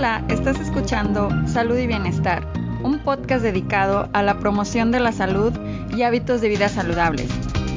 [0.00, 2.50] Hola, estás escuchando Salud y Bienestar,
[2.82, 5.52] un podcast dedicado a la promoción de la salud
[5.94, 7.28] y hábitos de vida saludables.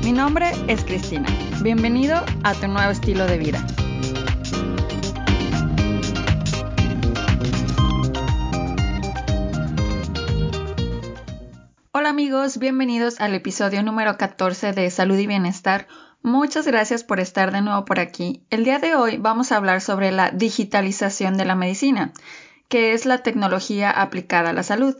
[0.05, 1.27] Mi nombre es Cristina.
[1.61, 3.67] Bienvenido a tu nuevo estilo de vida.
[11.91, 15.87] Hola amigos, bienvenidos al episodio número 14 de Salud y Bienestar.
[16.25, 18.45] Muchas gracias por estar de nuevo por aquí.
[18.49, 22.13] El día de hoy vamos a hablar sobre la digitalización de la medicina,
[22.69, 24.95] que es la tecnología aplicada a la salud.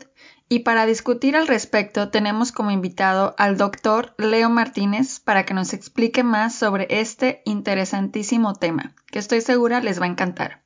[0.50, 5.72] Y para discutir al respecto tenemos como invitado al doctor Leo Martínez para que nos
[5.72, 10.62] explique más sobre este interesantísimo tema, que estoy segura les va a encantar.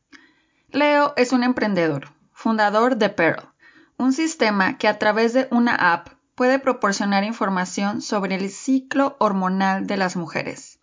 [0.73, 3.49] Leo es un emprendedor, fundador de Pearl,
[3.97, 9.89] un sistema que a través de una app puede proporcionar información sobre el ciclo hormonal
[9.89, 10.79] de las mujeres.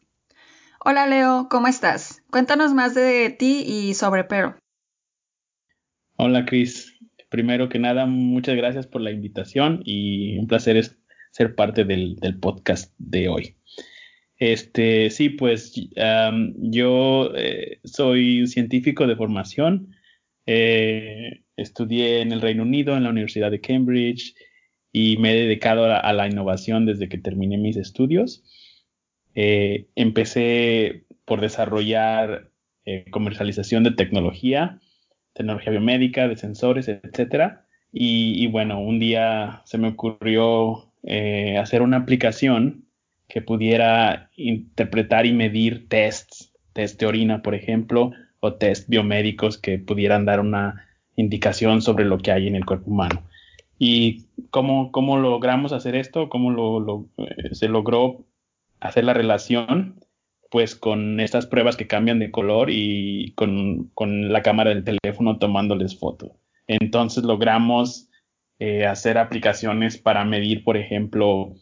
[0.84, 2.22] Hola Leo, ¿cómo estás?
[2.30, 4.58] Cuéntanos más de ti y sobre Pero.
[6.18, 10.84] Hola Cris, primero que nada muchas gracias por la invitación y un placer
[11.32, 13.56] ser parte del, podcast de hoy.
[14.38, 15.72] Este, sí, pues
[16.58, 19.96] yo eh, soy científico de formación.
[20.46, 24.36] Eh, estudié en el Reino Unido, en la Universidad de Cambridge
[24.98, 28.46] y me he dedicado a la, innovación desde que terminé mis estudios.
[29.34, 32.50] Eh, empecé por desarrollar
[32.86, 34.80] eh, comercialización de tecnología,
[35.34, 37.66] tecnología biomédica, de sensores, etcétera.
[37.92, 42.86] Y, bueno, un día se me ocurrió eh, hacer una aplicación
[43.28, 49.78] que pudiera interpretar y medir tests, test de orina, por ejemplo, o test biomédicos que
[49.78, 53.24] pudieran dar una indicación sobre lo que hay en el cuerpo humano.
[53.78, 56.30] ¿Y cómo, cómo logramos hacer esto?
[56.30, 58.26] ¿Cómo lo, eh, se logró
[58.80, 60.00] hacer la relación?
[60.50, 63.92] Pues con estas pruebas que cambian de color y con,
[64.32, 66.32] la cámara del teléfono tomándoles fotos.
[66.68, 68.10] Entonces logramos
[68.60, 71.54] eh, hacer aplicaciones para medir, por ejemplo,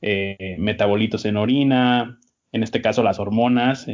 [0.00, 2.20] eh, metabolitos en orina,
[2.52, 3.86] en este caso las hormonas,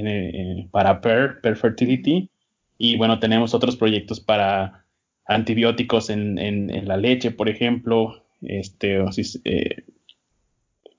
[0.70, 2.28] para PER, PER Fertility.
[2.76, 4.81] Y bueno, tenemos otros proyectos para
[5.26, 8.98] antibióticos en, en, la leche, por ejemplo, este,
[9.44, 9.84] eh,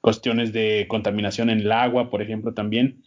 [0.01, 3.03] cuestiones de contaminación en el agua, por ejemplo, también.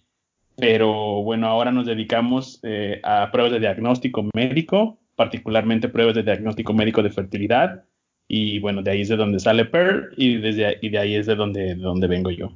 [0.57, 6.73] Pero bueno, ahora nos dedicamos eh, a pruebas de diagnóstico médico, particularmente pruebas de diagnóstico
[6.73, 7.85] médico de fertilidad.
[8.29, 11.27] Y bueno, de ahí es de donde sale Pearl y, desde, y de ahí es
[11.27, 12.53] de donde, de donde vengo yo.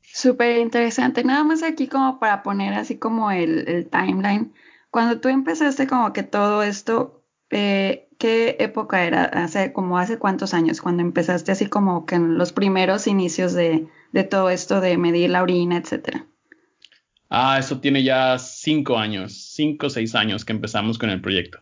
[0.00, 1.22] Súper interesante.
[1.22, 4.52] Nada más aquí como para poner así como el timeline.
[4.90, 7.19] Cuando tú empezaste como que todo esto,
[7.50, 9.24] eh, ¿qué época era?
[9.24, 13.88] Hace como hace cuántos años, cuando empezaste así como que en los primeros inicios de,
[14.30, 16.26] todo esto de medir la orina, etcétera.
[17.28, 21.60] Ah, eso tiene ya cinco años, cinco o seis años que empezamos con el proyecto.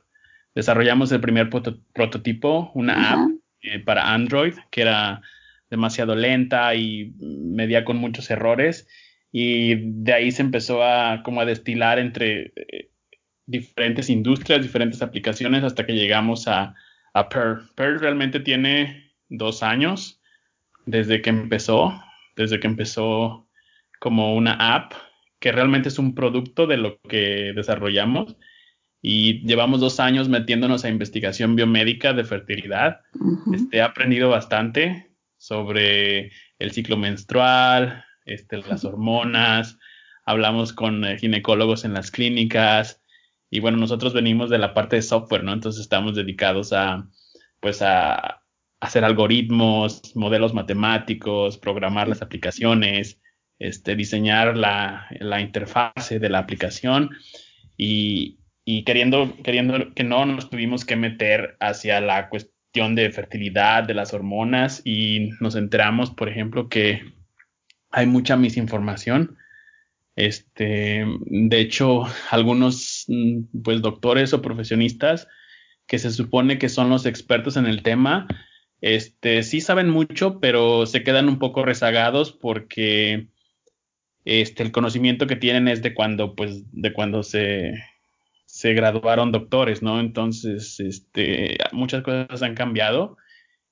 [0.54, 5.20] Desarrollamos el primer prototipo, una app eh, para Android que era
[5.70, 8.88] demasiado lenta y medía con muchos errores
[9.30, 12.90] y de ahí se empezó a como a destilar entre eh,
[13.48, 16.74] diferentes industrias, diferentes aplicaciones hasta que llegamos a,
[17.14, 17.68] a Pearl.
[17.74, 20.20] Pearl realmente tiene dos años
[20.86, 21.98] desde que empezó,
[22.36, 23.48] desde que empezó
[23.98, 24.92] como una app
[25.40, 28.36] que realmente es un producto de lo que desarrollamos.
[29.00, 33.00] Y llevamos dos años metiéndonos a investigación biomédica de fertilidad.
[33.54, 39.78] este, he aprendido bastante sobre el ciclo menstrual, este, las hormonas,
[40.26, 42.97] hablamos con eh, ginecólogos en las clínicas,
[43.50, 45.52] y bueno, nosotros venimos de la parte de software, ¿no?
[45.52, 47.08] Entonces estamos dedicados a,
[47.60, 48.42] pues a,
[48.80, 53.20] hacer algoritmos, modelos matemáticos, programar las aplicaciones,
[53.58, 57.10] este, diseñar la, la interfase de la aplicación
[57.76, 63.82] y, y, queriendo, queriendo que no nos tuvimos que meter hacia la cuestión de fertilidad,
[63.82, 67.02] de las hormonas y nos enteramos, por ejemplo, que
[67.90, 69.37] hay mucha misinformación
[70.18, 75.28] este, de hecho, algunos mm, pues doctores o profesionistas
[75.86, 78.26] que se supone que son los expertos en el tema,
[78.80, 83.28] este, sí saben mucho, pero se quedan un poco rezagados porque
[84.24, 87.74] este, el conocimiento que tienen es de cuando, pues, de cuando se,
[88.44, 90.00] se graduaron doctores, ¿no?
[90.00, 93.16] Entonces, este, muchas cosas han cambiado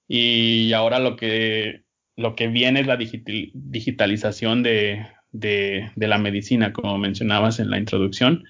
[0.06, 1.82] y ahora lo que,
[2.14, 5.04] lo que viene es la digitalización de,
[5.40, 8.44] de, la medicina, como mencionabas en la introducción,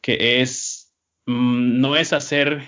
[0.00, 0.94] que es,
[1.26, 2.62] mm, no es hacer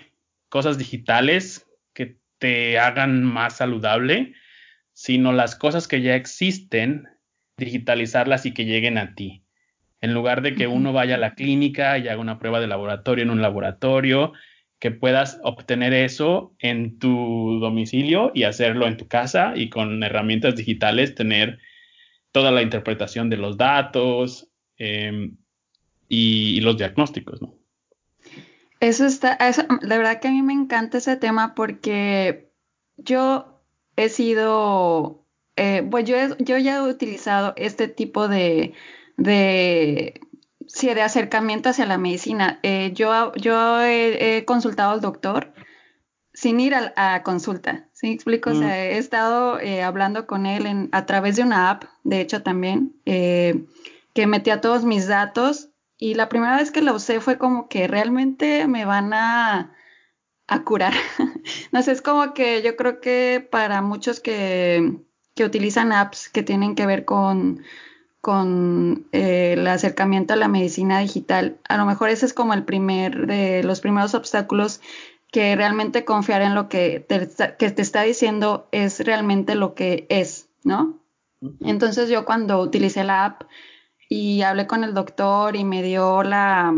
[0.48, 4.34] cosas digitales que te hagan más saludable,
[4.92, 7.06] sino las cosas que ya existen,
[7.56, 9.44] digitalizarlas y que lleguen a ti.
[10.00, 13.22] En lugar de que uno vaya a la clínica y haga una prueba de laboratorio
[13.22, 14.32] en un laboratorio,
[14.80, 20.56] que puedas obtener eso en tu domicilio y hacerlo en tu casa y con herramientas
[20.56, 21.58] digitales tener
[22.32, 25.36] toda la interpretación de los datos em,
[26.08, 27.54] y, los diagnósticos, ¿no?
[28.80, 29.38] Eso está,
[29.82, 32.50] la verdad que a mí me encanta ese tema porque
[32.96, 33.62] yo
[33.96, 38.72] he sido, eh, pues yo, yo ya he utilizado este tipo de,
[39.18, 40.20] de
[40.72, 42.60] sí, de acercamiento hacia la medicina.
[42.62, 45.52] Eh, yo yo he, consultado al doctor
[46.32, 48.50] sin ir a, consulta, ¿sí explico?
[48.50, 48.70] O sea, mm.
[48.70, 52.94] he estado eh, hablando con él en, a través de una app, de hecho también,
[53.04, 53.66] eh,
[54.14, 55.68] que metía todos mis datos
[55.98, 59.74] y la primera vez que la usé fue como que realmente me van a,
[60.46, 60.94] a curar.
[61.72, 64.96] no sé, es como que yo creo que para muchos que,
[65.34, 67.62] que utilizan apps que tienen que ver con
[68.20, 71.58] con eh, el acercamiento a la medicina digital.
[71.68, 74.82] A lo mejor ese es como el primer de los primeros obstáculos
[75.30, 80.06] que realmente confiar en lo que te, que te está diciendo es realmente lo que
[80.08, 80.98] es, ¿no?
[81.60, 83.42] Entonces yo cuando utilicé la app
[84.08, 86.74] y hablé con el doctor y me dio la,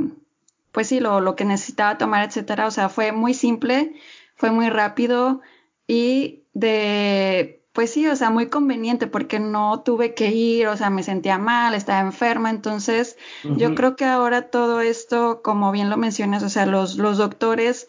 [0.71, 3.95] pues sí, lo, lo que necesitaba tomar, etcétera, o sea, fue muy simple,
[4.37, 5.41] fue muy rápido
[5.89, 10.91] y de pues sí, o sea, muy conveniente porque no tuve que ir, o sea,
[10.91, 13.17] me sentía mal, estaba enferma, entonces
[13.57, 17.89] yo creo que ahora todo esto, como bien lo mencionas, o sea, los, los doctores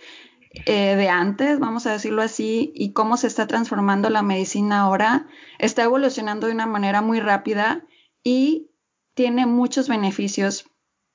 [0.54, 5.28] eh, de antes, vamos a decirlo así, y cómo se está transformando la medicina ahora,
[5.60, 7.86] está evolucionando de una manera muy rápida
[8.24, 8.70] y
[9.14, 10.70] tiene muchos beneficios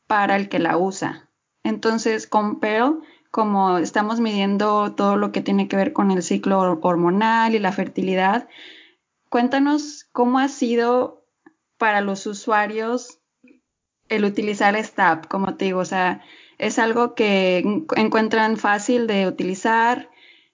[0.07, 1.31] para el que la usa.
[1.63, 6.79] Entonces, con Pearl como estamos midiendo todo lo que tiene que ver con el ciclo
[6.81, 8.49] hormonal y la fertilidad,
[9.29, 11.27] cuéntanos cómo ha sido
[11.77, 13.21] para los usuarios
[14.09, 16.23] el utilizar esta app, como te digo, o sea,
[16.59, 20.11] es algo que encuentran fácil de utilizar,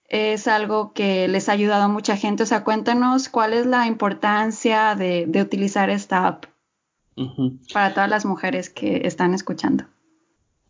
[0.08, 3.86] es algo que les ha ayudado a mucha gente, o sea, cuéntanos cuál es la
[3.86, 6.44] importancia de, utilizar esta app
[7.72, 9.84] para todas las mujeres que están escuchando.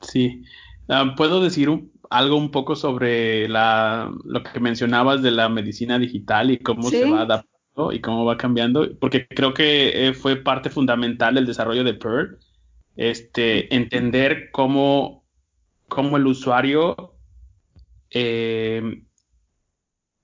[0.00, 0.44] Sí,
[0.88, 5.98] ah, puedo decir un, algo un poco sobre la, lo que mencionabas de la medicina
[5.98, 10.36] digital y cómo se va adaptando y cómo va cambiando, porque creo que eh, fue
[10.36, 12.38] parte fundamental del desarrollo de Pearl,
[12.94, 15.23] este, entender cómo,
[15.88, 17.14] cómo el usuario
[18.10, 19.02] eh,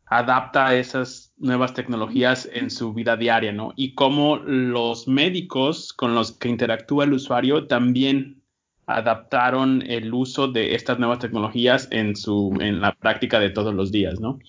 [0.07, 3.73] adapta esas nuevas tecnologías en su vida diaria, ¿no?
[3.77, 8.43] Y cómo los médicos con los que interactúa el usuario también
[8.87, 13.93] adaptaron el uso de estas nuevas tecnologías en su en la práctica de todos los
[13.93, 14.41] días, ¿no?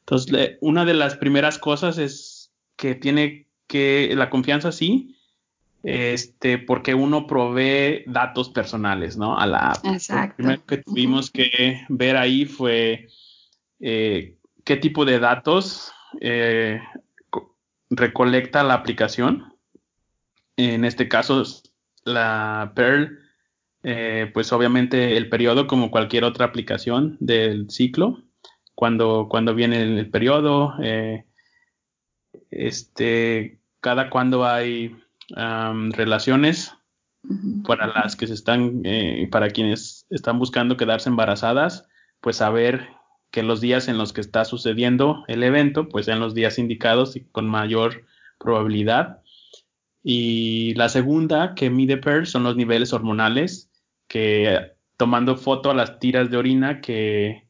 [0.00, 5.13] Entonces, una de las primeras cosas es que tiene que la confianza sí,
[5.84, 9.38] este, porque uno provee datos personales, ¿no?
[9.38, 9.84] A la app.
[9.84, 10.34] Exacto.
[10.38, 13.08] Lo primero que tuvimos que ver ahí fue
[13.80, 15.92] eh, qué tipo de datos
[16.22, 16.80] eh,
[17.90, 19.52] recolecta la aplicación.
[20.56, 21.42] En este caso,
[22.04, 23.18] la Pearl
[23.82, 28.22] eh, pues obviamente el periodo como cualquier otra aplicación del ciclo,
[28.74, 30.72] cuando, cuando viene el, periodo,
[32.50, 34.96] este, cada cuando hay
[35.28, 36.72] relaciones
[37.66, 41.88] para las que se están, eh, para quienes están buscando quedarse embarazadas,
[42.20, 42.88] pues saber
[43.30, 47.16] que los días en los que está sucediendo el evento, pues sean los días indicados
[47.16, 48.04] y con mayor
[48.38, 49.22] probabilidad.
[50.02, 53.70] Y la segunda que mide PERL son los niveles hormonales
[54.06, 57.48] que tomando foto a las tiras de orina que,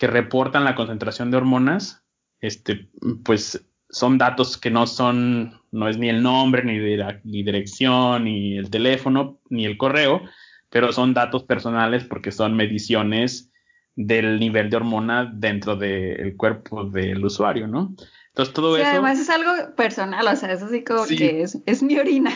[0.00, 2.02] que reportan la concentración de hormonas,
[2.40, 2.88] este,
[3.24, 6.78] pues son datos que no son, no es ni el nombre, ni,
[7.22, 10.20] ni dirección, ni el teléfono, ni el correo,
[10.68, 13.52] pero son datos personales porque son mediciones
[13.94, 17.94] del nivel de hormona dentro del cuerpo del usuario, ¿no?
[18.30, 18.84] Entonces todo eso...
[18.84, 22.32] Además es algo personal, o sea, es así como que es, es mi orina.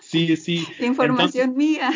[0.00, 0.66] Sí, sí.
[0.80, 1.90] Información mía.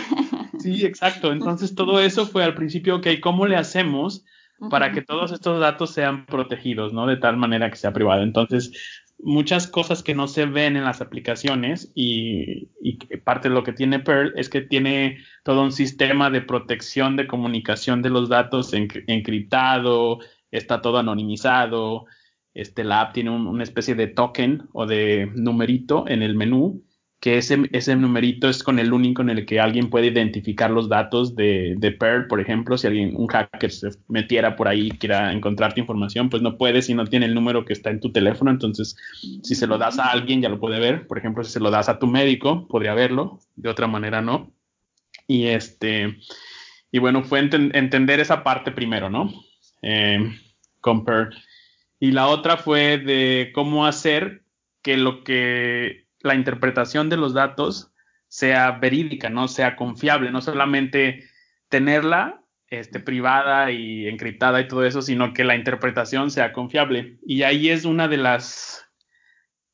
[0.58, 1.32] Sí, exacto.
[1.32, 4.26] Entonces todo eso fue al principio, ok, ¿cómo le hacemos
[4.70, 7.06] para que todos estos datos sean protegidos, ¿no?
[7.06, 8.22] De tal manera que sea privado.
[8.22, 8.72] Entonces,
[9.18, 13.72] muchas cosas que no se ven en las aplicaciones y, y, parte de lo que
[13.72, 18.72] tiene Pearl es que tiene todo un sistema de protección de comunicación de los datos
[18.72, 20.18] encriptado,
[20.50, 22.06] está todo anonimizado,
[22.54, 26.82] este, la app tiene una especie de token o de numerito en el menú
[27.20, 30.88] que ese, ese numerito es con el único en el que alguien puede identificar los
[30.88, 34.90] datos de, de Pearl, por ejemplo, si alguien, un hacker se metiera por ahí y
[34.98, 38.12] quiera encontrarte información, pues no puede si no tiene el número que está en tu
[38.12, 38.96] teléfono, entonces
[39.42, 41.70] si se lo das a alguien ya lo puede ver, por ejemplo, si se lo
[41.70, 44.52] das a tu médico, podría verlo, de otra manera no.
[45.26, 46.18] Y este,
[46.90, 49.32] Y bueno, fue entender esa parte primero, ¿no?
[49.82, 50.18] Eh,
[50.80, 51.30] con PER.
[52.00, 54.42] Y la otra fue de cómo hacer
[54.82, 57.92] que lo que la interpretación de los datos
[58.28, 61.24] sea verídica, no sea confiable, no solamente
[61.68, 67.18] tenerla este, privada y encriptada y todo eso, sino que la interpretación sea confiable.
[67.26, 68.86] Y ahí es una de las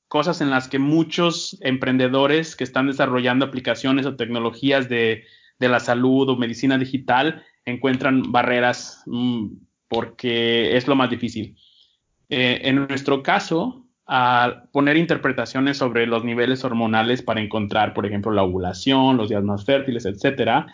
[0.06, 5.24] cosas en las que muchos emprendedores que están desarrollando aplicaciones o tecnologías de,
[5.58, 9.46] la salud o medicina digital encuentran barreras mm,
[9.88, 11.56] porque es lo más difícil.
[12.28, 18.32] Eh, en nuestro caso, al poner interpretaciones sobre los niveles hormonales para encontrar, por ejemplo,
[18.32, 20.66] la ovulación, los días más fértiles, etcétera,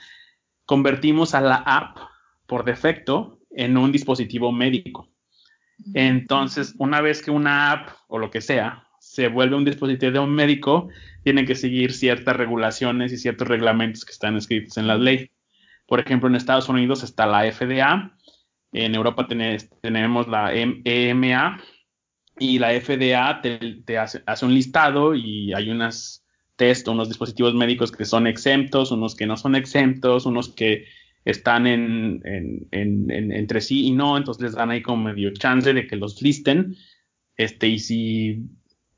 [0.65, 1.99] convertimos a la app
[2.47, 5.09] por defecto en un dispositivo médico.
[5.95, 10.89] Entonces, una vez que una app o lo que sea se vuelve un dispositivo médico,
[11.25, 15.31] tiene que seguir ciertas regulaciones y ciertos reglamentos que están escritos en la ley.
[15.87, 18.13] Por ejemplo, en Estados Unidos está la FDA,
[18.73, 21.61] en Europa tenemos la EMA
[22.41, 26.25] y la FDA te, hace, un listado y hay unas
[26.57, 30.87] test, unos dispositivos médicos que son exentos, unos que no son exentos, unos que
[31.27, 32.23] están en,
[32.73, 36.77] entre sí y no, entonces les dan ahí como medio chance de que los listen.
[37.37, 38.43] Este, y si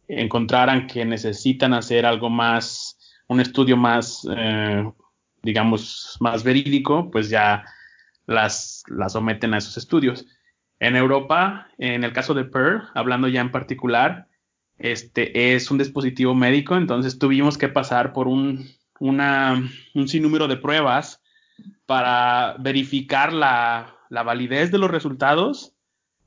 [0.06, 2.96] encontraran que necesitan hacer algo más,
[3.26, 4.88] un estudio más, eh,
[5.42, 7.64] digamos, más verídico, pues ya
[8.26, 10.26] las, las someten a esos estudios.
[10.82, 14.26] En Europa, en el caso de Pearl, hablando ya en particular,
[14.78, 18.66] este es un dispositivo médico, entonces tuvimos que pasar por un,
[18.98, 19.62] una,
[19.94, 21.22] un sinnúmero de pruebas
[21.86, 25.72] para verificar la, la validez de los resultados,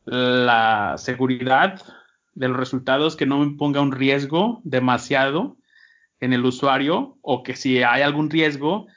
[0.05, 1.81] la seguridad
[2.33, 5.57] de los resultados, que no me ponga un riesgo demasiado
[6.21, 8.87] en el usuario o que si hay algún riesgo,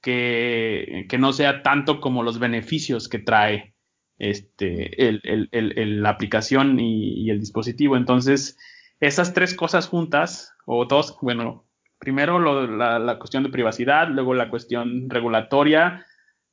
[0.00, 3.74] que, no sea tanto como los beneficios que trae
[4.18, 5.20] este,
[5.52, 7.96] la aplicación y, el dispositivo.
[7.96, 8.58] Entonces,
[9.00, 11.64] esas tres cosas juntas, o dos, bueno,
[11.98, 16.06] primero la, la, cuestión de privacidad, luego la cuestión regulatoria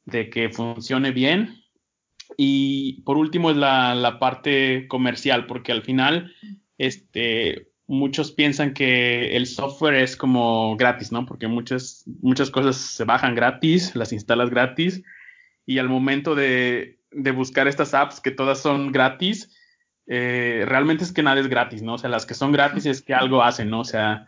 [0.06, 1.64] de que funcione bien
[2.38, 6.34] y por último es la, la parte comercial, porque al final
[6.78, 11.26] este, muchos piensan que el software es como gratis, ¿no?
[11.26, 15.04] Porque muchas, muchas cosas se bajan gratis, las instalas gratis,
[15.66, 19.52] y al momento de, de buscar estas apps que todas son gratis,
[20.08, 21.96] eh, realmente es que nada es gratis, ¿no?
[21.96, 23.82] O sea, las que son gratis es que algo hacen, ¿no?
[23.82, 24.26] O sea,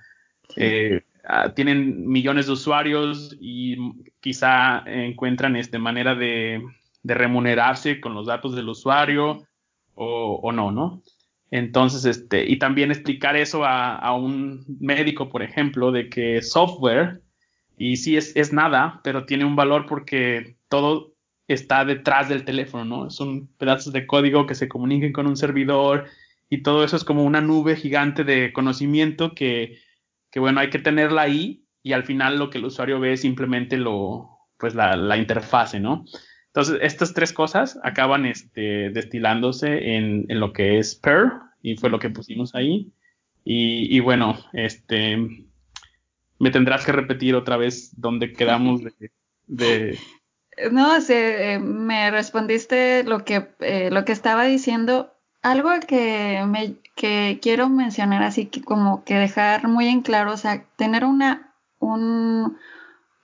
[0.56, 3.78] eh, ah, tienen millones de usuarios y
[4.20, 6.64] quizá encuentran este, manera de,
[7.04, 9.46] de remunerarse con los datos del usuario
[9.94, 11.02] o, o no, ¿no?
[11.50, 17.22] Entonces, este, y también explicar eso a, un médico, por ejemplo, de que software,
[17.78, 21.14] y sí es, es, nada, pero tiene un valor porque todo
[21.48, 23.10] está detrás del teléfono, ¿no?
[23.10, 26.06] Son pedazos de código que se comuniquen con un servidor
[26.50, 29.80] y todo eso es como una nube gigante de conocimiento que,
[30.32, 33.22] que bueno, hay que tenerla ahí y al final lo que el usuario ve es
[33.22, 36.06] simplemente lo, pues la, la interfase, ¿no?
[36.58, 42.00] Entonces, estas tres cosas acaban este, destilándose en, lo que es PER, y fue lo
[42.00, 42.92] que pusimos ahí.
[43.44, 45.18] Y, bueno, este,
[46.40, 48.82] me tendrás que repetir otra vez dónde quedamos
[49.46, 50.00] de...
[50.72, 55.14] No, eh, me respondiste lo que, eh, lo que estaba diciendo.
[55.44, 60.38] Algo que, me, que quiero mencionar así que como que dejar muy en claro, o
[60.38, 62.58] sea, tener una, un,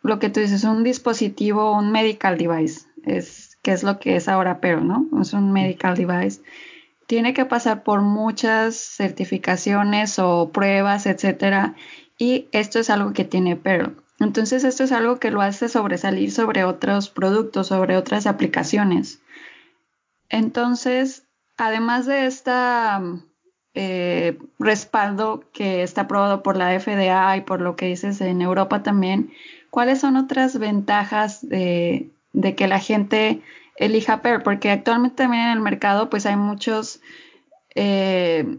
[0.03, 4.27] lo que tú dices, un dispositivo, un medical device, es, que es lo que es
[4.27, 5.07] ahora pero, ¿no?
[5.19, 6.41] Es un medical device.
[7.07, 11.75] Tiene que pasar por muchas certificaciones o pruebas, etcétera,
[12.17, 14.02] y esto es algo que tiene pero.
[14.23, 19.21] Entonces, esto es algo que lo hace sobresalir sobre otros productos, sobre otras aplicaciones.
[20.29, 21.23] Entonces,
[21.57, 23.01] además de esta
[23.73, 28.83] eh, respaldo que está aprobado por la FDA y por lo que dices en Europa
[28.83, 29.31] también,
[29.69, 33.41] ¿cuáles son otras ventajas de, de que la gente
[33.75, 37.01] elija PER, porque actualmente también en el mercado pues hay muchos
[37.75, 38.57] eh,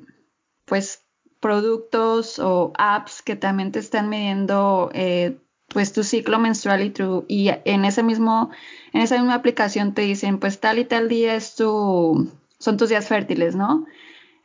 [0.65, 1.05] pues
[1.41, 5.37] productos o apps que también te están midiendo eh,
[5.75, 8.51] pues tu ciclo menstrual y, tu, y en ese mismo
[8.95, 12.89] en esa misma aplicación te dicen pues tal y tal día es tu son tus
[12.89, 13.85] días fértiles, ¿no?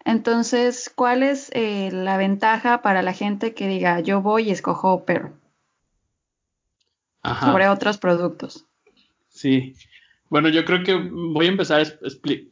[0.03, 5.05] Entonces, ¿cuál es eh, la ventaja para la gente que diga yo voy y escojo
[5.05, 5.31] PER
[7.39, 8.65] sobre otros productos?
[9.29, 9.75] Sí.
[10.29, 11.86] Bueno, yo creo que voy a empezar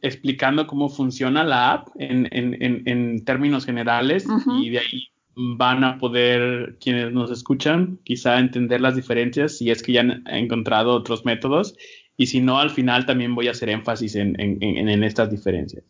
[0.02, 4.26] explicando cómo funciona la app en, términos generales
[4.60, 5.08] y de ahí
[5.56, 10.24] van a poder quienes nos escuchan quizá entender las diferencias si es que ya han
[10.26, 11.76] encontrado otros métodos
[12.16, 15.84] y si no, al final también voy a hacer énfasis en, en estas diferencias.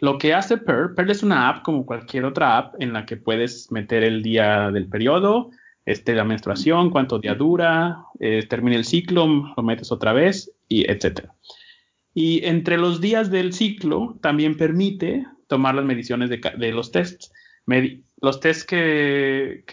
[0.00, 3.16] Lo que hace Pearl, Pearl es una app como cualquier otra app en la que
[3.16, 5.50] puedes meter el día del periodo,
[5.84, 10.90] este, la menstruación, cuánto día dura, eh, termina el ciclo, lo metes otra vez, y
[10.90, 11.34] etcétera.
[12.14, 17.32] Y entre los días del ciclo también permite tomar las mediciones de, los tests.
[18.20, 19.64] Los tests que,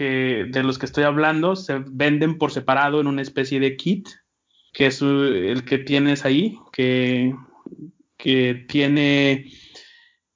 [0.50, 4.08] de los que estoy hablando se venden por separado en una especie de kit,
[4.74, 7.36] que es el que tienes ahí, que,
[8.18, 9.52] que tiene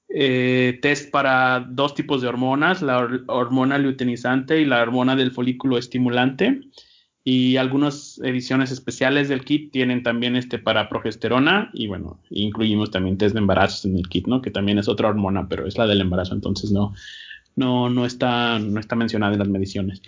[0.10, 5.77] eh, test para dos tipos de hormonas, la hormona luteinizante y la hormona del folículo
[5.77, 6.62] estimulante.
[7.24, 13.20] Y algunas ediciones especiales del kit tienen también este para progesterona y bueno, incluimos también
[13.20, 14.41] test de embarazo en el kit, ¿no?
[14.41, 16.96] Que también es otra hormona, pero es la del embarazo, entonces no,
[17.55, 20.01] no, no está, no está mencionada en las mediciones.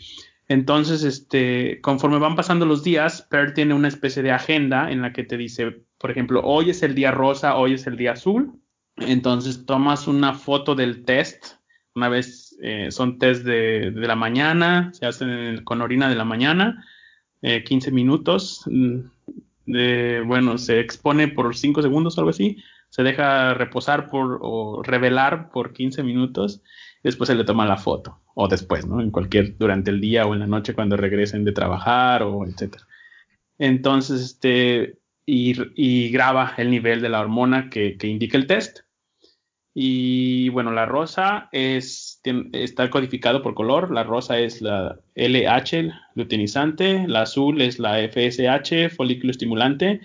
[0.47, 5.13] Entonces, este, conforme van pasando los días, PER tiene una especie de agenda en la
[5.13, 8.59] que te dice, por ejemplo, hoy es el día rosa, hoy es el día azul,
[8.97, 11.55] entonces tomas una foto del test.
[11.95, 16.83] Una vez eh, son test de, la mañana, se hacen con orina de la mañana,
[17.41, 18.63] 15 eh, minutos.
[18.65, 18.99] Mm,
[20.27, 22.57] bueno, se expone por 5 segundos algo así.
[22.89, 26.61] Se deja reposar por, o revelar por 15 minutos.
[27.03, 28.19] Después se le toma la foto.
[28.33, 29.01] O después, ¿no?
[29.01, 32.87] En cualquier, durante el día o en la noche cuando regresen de trabajar o etcétera.
[33.59, 38.79] Entonces, este, y, graba el nivel de la hormona que, indica el test.
[39.75, 43.91] Y bueno, la rosa es, está codificado por color.
[43.91, 47.07] La rosa es la LH, luteinizante.
[47.07, 50.01] La azul es la FSH, folículo estimulante.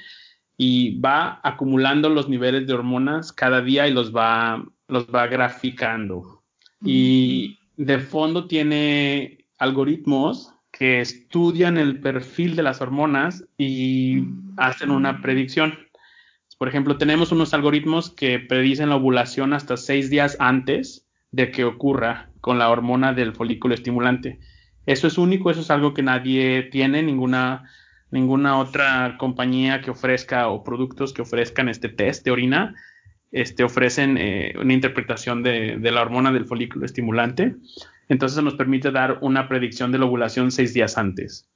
[0.57, 6.38] Y va acumulando los niveles de hormonas cada día y los va, los va graficando.
[6.83, 14.25] Y de fondo tiene algoritmos que estudian el perfil de las hormonas y
[14.57, 15.75] hacen una predicción.
[16.59, 21.64] Por ejemplo, tenemos unos algoritmos que predicen la ovulación hasta seis días antes de que
[21.64, 24.41] ocurra con la hormona del folículo estimulante.
[24.87, 27.71] Eso es único, eso es algo que nadie tiene, ninguna,
[28.11, 32.75] ninguna otra compañía que ofrezca o productos que ofrezcan este test de orina
[33.31, 37.57] este, ofrecen eh, una interpretación de, la hormona del folículo estimulante.
[38.09, 41.49] Entonces nos permite dar una predicción de la ovulación seis días antes.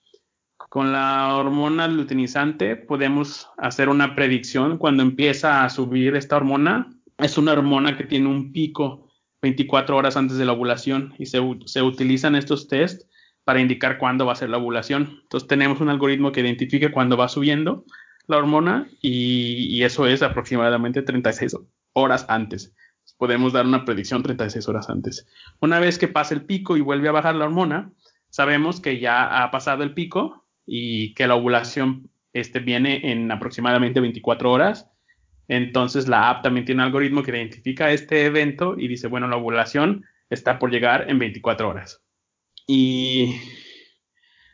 [0.56, 6.90] Con la hormona luteinizante podemos hacer una predicción cuando empieza a subir esta hormona.
[7.18, 9.08] Es una hormona que tiene un pico
[9.42, 13.02] 24 horas antes de la ovulación y se, utilizan estos test
[13.44, 15.18] para indicar cuándo va a ser la ovulación.
[15.22, 17.84] Entonces tenemos un algoritmo que identifique cuándo va subiendo
[18.32, 21.56] la hormona y, eso es aproximadamente 36
[21.92, 22.74] horas antes
[23.22, 25.28] podemos dar una predicción 36 horas antes.
[25.60, 27.92] Una vez que pasa el pico y vuelve a bajar la hormona,
[28.30, 34.00] sabemos que ya ha pasado el pico y que la ovulación este, viene en aproximadamente
[34.00, 34.90] 24 horas.
[35.46, 39.36] Entonces la app también tiene un algoritmo que identifica este evento y dice, bueno, la
[39.36, 42.02] ovulación está por llegar en 24 horas.
[42.66, 43.36] Y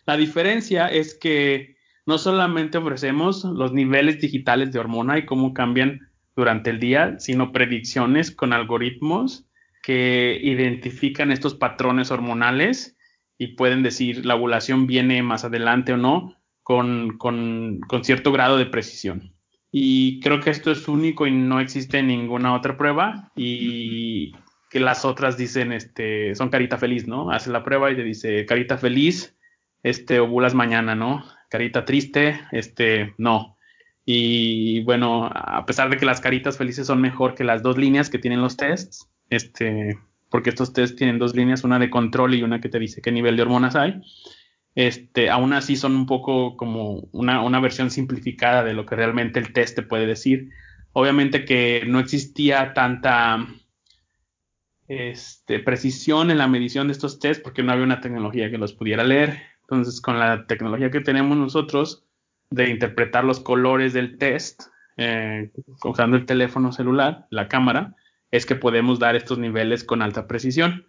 [0.05, 1.78] la diferencia es que
[2.09, 7.53] no solamente ofrecemos los niveles digitales de hormona y cómo cambian durante el día, sino
[7.53, 9.47] predicciones con algoritmos
[9.83, 12.97] que identifican estos patrones hormonales
[13.37, 17.19] y pueden decir la ovulación viene más adelante o no con,
[18.01, 19.35] cierto grado de precisión.
[19.71, 24.33] Y creo que esto es único y no existe ninguna otra prueba y
[24.71, 27.31] que las otras dicen, este, son carita feliz, ¿no?
[27.31, 29.37] Hace la prueba y te dice, carita feliz,
[29.83, 31.23] este, ovulas mañana, ¿no?
[31.49, 33.57] Carita triste, este, no.
[34.05, 38.09] Y bueno, a pesar de que las caritas felices son mejor que las dos líneas
[38.09, 39.99] que tienen los tests, este,
[40.31, 43.13] porque estos tests tienen dos líneas, una de control y una que te dice qué
[43.13, 44.01] nivel de hormonas hay,
[44.75, 49.41] este, aún así son un poco como una, una versión simplificada de lo que realmente
[49.41, 50.51] el test te puede decir.
[50.93, 53.45] Obviamente que no existía tanta
[54.87, 58.73] este, precisión en la medición de estos tests porque no había una tecnología que los
[58.73, 59.48] pudiera leer.
[59.71, 62.09] Entonces, con la tecnología que tenemos nosotros,
[62.51, 64.63] de interpretar los colores del test
[64.97, 65.51] eh,
[65.85, 67.95] usando el teléfono celular, la cámara,
[68.31, 70.87] es que podemos dar estos niveles con alta precisión.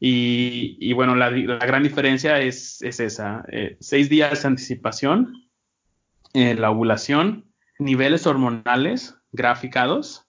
[0.00, 5.48] Y, bueno, la, gran diferencia es, esa, eh, seis días de anticipación,
[6.34, 7.46] eh, la ovulación,
[7.78, 10.26] niveles hormonales graficados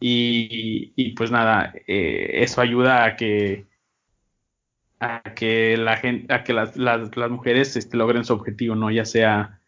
[0.00, 3.67] y, pues nada, eso ayuda a que
[5.00, 8.90] a que la gente, a que las, las, mujeres este, logren su objetivo, ¿no?
[8.90, 9.60] Ya sea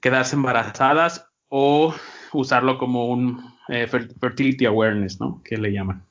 [0.00, 1.94] quedarse embarazadas o
[2.32, 5.42] usarlo como un eh, fertility awareness, ¿no?
[5.44, 6.04] Que le llaman.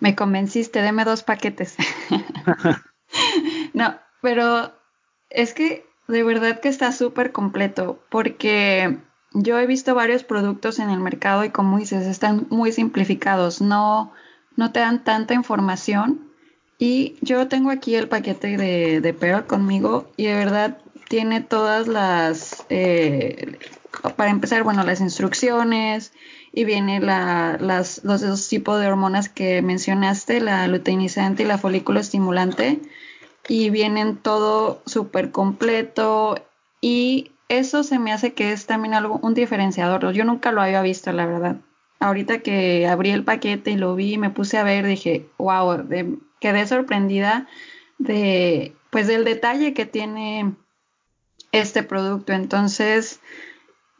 [0.00, 1.76] Me convenciste, deme dos paquetes.
[3.72, 4.72] no, pero
[5.30, 8.98] es que de verdad que está súper completo porque
[9.32, 14.12] yo he visto varios productos en el mercado y como dices, están muy simplificados, no,
[14.56, 16.31] no te dan tanta información.
[16.84, 21.86] Y yo tengo aquí el paquete de, de Pearl conmigo y de verdad tiene todas
[21.86, 23.56] las, eh,
[24.16, 26.12] para empezar, bueno, las instrucciones
[26.52, 31.56] y viene la, las, los dos tipos de hormonas que mencionaste, la luteinizante y la
[31.56, 32.80] folículo estimulante
[33.46, 36.34] y vienen todo súper completo
[36.80, 40.10] y eso se me hace que es también algo, un diferenciador.
[40.10, 41.58] Yo nunca lo había visto, la verdad.
[42.00, 45.84] Ahorita que abrí el paquete y lo vi me puse a ver, dije, wow,
[46.42, 47.46] quedé sorprendida
[47.98, 50.54] de, pues del detalle que tiene
[51.52, 52.32] este producto.
[52.32, 53.20] Entonces,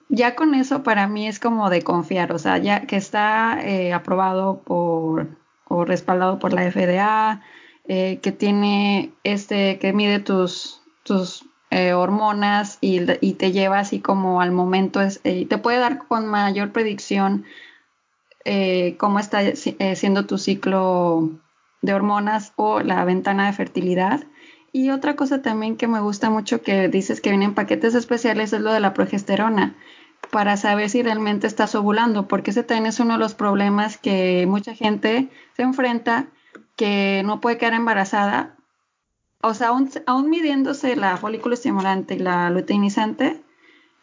[0.08, 3.92] ya con eso para mí es como de confiar, o sea, ya que está eh,
[3.92, 7.40] aprobado por o respaldado por la FDA,
[7.88, 14.42] eh, que tiene este, que mide tus, tus eh, hormonas y, te lleva así como
[14.42, 17.44] al momento, es, te puede dar con mayor predicción
[18.98, 21.30] cómo está siendo tu ciclo
[21.82, 24.24] de hormonas o la ventana de fertilidad.
[24.72, 28.60] Y otra cosa también que me gusta mucho que dices que vienen paquetes especiales es
[28.62, 29.74] lo de la progesterona
[30.30, 34.46] para saber si realmente estás ovulando, porque ese también es uno de los problemas que
[34.48, 36.28] mucha gente se enfrenta
[36.76, 38.56] que no puede quedar embarazada,
[39.42, 43.42] o sea, aún, midiéndose la folículo estimulante y la luteinizante,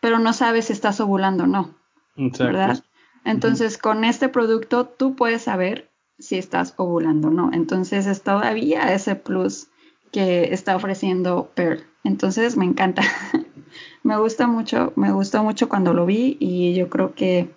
[0.02, 1.74] pero no sabe si estás ovulando o no.
[2.16, 2.84] ¿Verdad?
[3.24, 5.89] Entonces, con este producto tú puedes saber
[6.20, 7.52] si estás ovulando o no.
[7.54, 9.68] Entonces, es todavía ese plus
[10.12, 11.84] que está ofreciendo Pearl.
[12.04, 13.04] Entonces, me encanta.
[14.04, 17.50] me gusta mucho, me gustó mucho cuando lo vi y yo creo que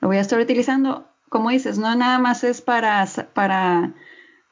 [0.00, 1.06] lo voy a estar utilizando.
[1.28, 3.94] Como dices, no nada más es para, para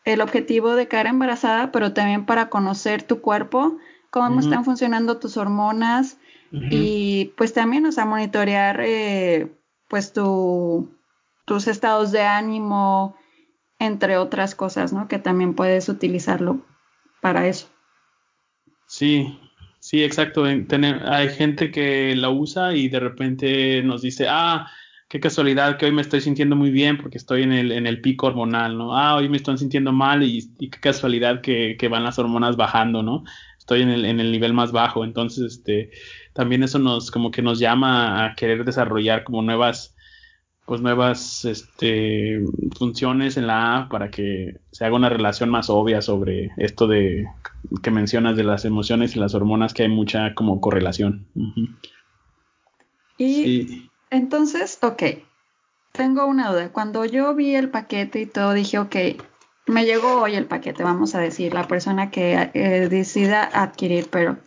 [0.05, 3.79] el objetivo de quedar embarazada, pero también para conocer tu cuerpo,
[4.11, 6.19] cómo están funcionando tus hormonas
[6.71, 9.53] y pues también, o sea, monitorear eh,
[9.89, 10.95] pues tu,
[11.47, 13.17] tus estados de ánimo,
[13.85, 15.09] entre otras cosas, ¿no?
[15.09, 16.61] Que también puedes utilizarlo
[17.21, 17.69] para eso.
[18.87, 19.39] Sí,
[19.81, 20.45] sí, exacto.
[20.45, 24.67] hay gente que la usa y de repente nos dice, ah,
[25.09, 28.01] qué casualidad que hoy me estoy sintiendo muy bien porque estoy en el, en el
[28.01, 28.97] pico hormonal, ¿no?
[28.97, 33.03] Ah, hoy me estoy sintiendo mal y, qué casualidad que, que, van las hormonas bajando,
[33.03, 33.25] ¿no?
[33.59, 35.91] Estoy en el, en el nivel más bajo, entonces, este,
[36.33, 39.94] también eso nos, como que nos llama a querer desarrollar como nuevas,
[40.67, 42.43] pues nuevas, este,
[42.77, 47.27] funciones en la app para que se haga una relación más obvia sobre esto de,
[47.83, 51.27] que mencionas de las emociones y las hormonas, que hay mucha como correlación.
[53.19, 55.03] Y entonces, ok,
[55.93, 56.73] tengo una duda.
[56.73, 58.97] Cuando yo vi el paquete y todo, dije, ok,
[59.67, 64.39] me llegó hoy el paquete, vamos a decir, la persona que eh, decida adquirir, pero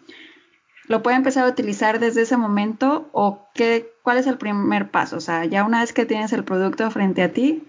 [0.87, 5.17] ¿lo puede empezar a utilizar desde ese momento o qué, cuál es el primer paso?
[5.17, 7.67] O sea, ya una vez que tienes el producto frente a ti,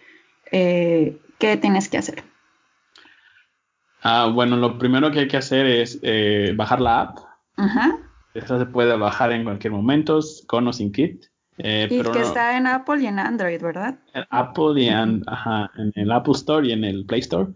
[0.53, 2.23] eh, ¿qué tienes que hacer?
[4.03, 7.19] Ah, bueno, lo primero que hay que hacer es eh, bajar la app.
[7.57, 7.99] Ajá.
[8.35, 11.25] Esa se puede bajar en cualquier momento, con o sin kit.
[11.57, 13.99] Eh, y que está en Apple y en Android, ¿verdad?
[14.15, 15.25] En Apple y en,
[15.97, 17.49] el Apple Store y en el Play Store.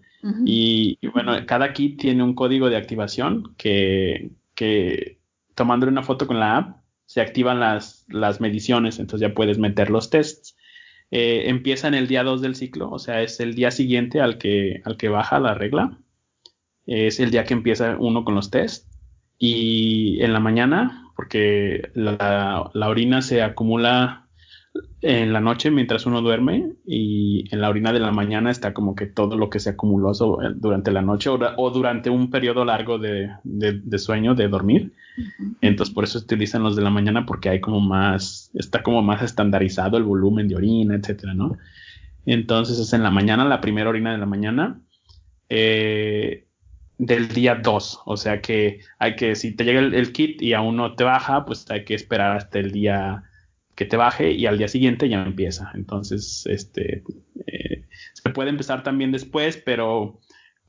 [0.45, 5.21] y, bueno, cada kit tiene un código de activación que, que
[5.55, 6.82] tomando una foto con la app
[7.12, 10.57] se activan las, las mediciones, entonces ya puedes meter los tests.
[11.11, 14.38] Eh, empieza en el día 2 del ciclo, o sea, es el día siguiente al
[14.38, 15.98] que, al que baja la regla.
[16.87, 18.88] Es el día que empieza uno con los tests.
[19.38, 24.27] Y en la mañana porque la, orina se acumula
[25.03, 28.94] en la noche mientras uno duerme y en la orina de la mañana está como
[28.94, 30.12] que todo lo que se acumuló
[30.55, 33.29] durante la noche o, durante un periodo largo de,
[33.98, 34.92] sueño, de dormir.
[35.61, 39.03] Entonces por eso se utilizan los de la mañana porque hay como más, está como
[39.03, 41.57] más estandarizado el volumen de orina, etcétera, ¿no?
[42.27, 44.81] Entonces es en la mañana, la primera orina de la mañana.
[45.48, 46.46] Eh,
[46.98, 48.03] del día 2.
[48.07, 51.44] O sea que hay que, si te llega el, kit y aún no te baja,
[51.44, 53.25] pues hay que esperar hasta el día
[53.75, 55.72] que te baje y al día siguiente ya empieza.
[55.75, 57.03] Entonces, este,
[57.46, 60.20] eh, se puede empezar también después, pero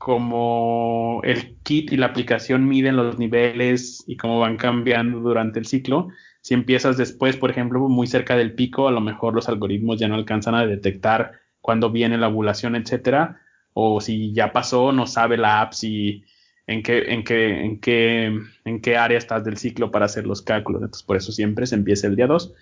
[0.04, 5.64] como el kit y la aplicación miden los niveles y cómo van cambiando durante el
[5.64, 6.08] ciclo,
[6.42, 10.08] si empiezas después, por ejemplo, muy cerca del pico, a lo mejor los algoritmos ya
[10.08, 13.40] no alcanzan a detectar cuándo viene la ovulación, etcétera
[13.74, 16.24] o si ya pasó, no sabe la app si
[16.66, 20.42] en qué, en qué, en qué, en qué área estás del ciclo para hacer los
[20.42, 20.82] cálculos.
[20.82, 22.54] Entonces, por eso siempre se empieza el día 2.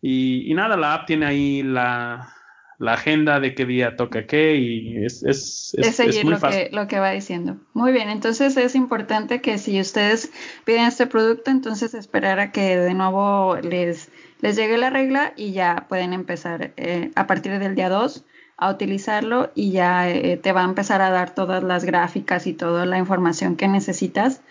[0.00, 2.32] Y, nada, la app tiene ahí la,
[2.78, 6.86] la agenda de qué día toca qué y es, es, es, seguir lo, Que, lo
[6.88, 7.56] que va diciendo.
[7.72, 10.30] Muy bien, entonces es importante que si ustedes
[10.64, 14.10] piden este producto, entonces esperar a que de nuevo les,
[14.40, 18.24] les llegue la regla y ya pueden empezar eh, a partir del día 2
[18.56, 22.54] a utilizarlo y ya eh, te va a empezar a dar todas las gráficas y
[22.54, 24.42] toda la información que necesitas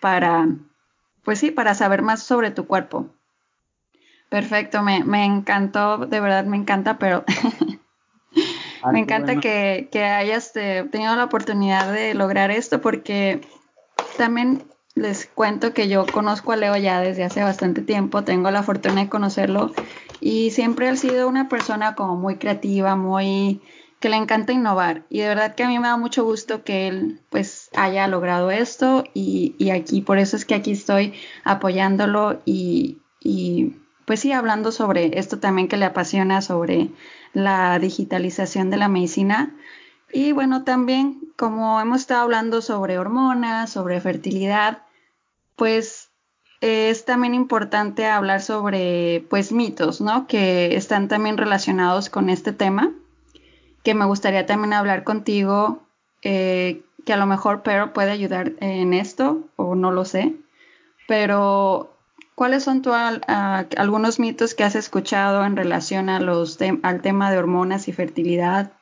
[0.00, 0.48] para,
[1.24, 3.10] pues sí, para saber más sobre tu cuerpo.
[4.30, 7.24] Perfecto, me, me encantó, de verdad me encanta, pero
[8.92, 13.40] me encanta que, que, hayas eh, tenido la oportunidad de lograr esto porque
[14.16, 14.62] también
[14.94, 19.02] les cuento que yo conozco a Leo ya desde hace bastante tiempo, tengo la fortuna
[19.02, 19.72] de conocerlo
[20.20, 23.60] y siempre ha sido una persona como muy creativa, muy
[23.98, 26.86] que le encanta innovar y de verdad que a mí me da mucho gusto que
[26.86, 32.40] él pues haya logrado esto y, y aquí por eso es que aquí estoy apoyándolo
[32.44, 33.74] y, y
[34.10, 36.88] pues sí hablando sobre esto también que le apasiona sobre
[37.32, 39.54] la digitalización de la medicina.
[40.12, 44.82] Y bueno también como hemos estado hablando sobre hormonas sobre fertilidad
[45.54, 46.10] pues
[46.60, 52.90] es también importante hablar sobre pues mitos no que están también relacionados con este tema
[53.84, 55.84] que me gustaría también hablar contigo,
[56.22, 60.34] eh, que a lo mejor Pero puede ayudar en esto, o no lo sé,
[61.06, 61.96] pero
[62.40, 67.36] ¿cuáles son tu, algunos mitos que has escuchado en relación a los al tema de
[67.36, 68.72] hormonas y fertilidad?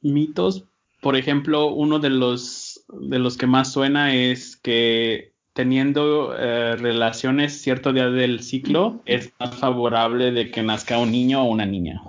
[0.00, 0.64] mitos,
[1.02, 7.60] por ejemplo, uno de los, de los que más suena es que teniendo eh, relaciones
[7.60, 12.00] cierto día del ciclo, es más favorable de que nazca un niño o una niña.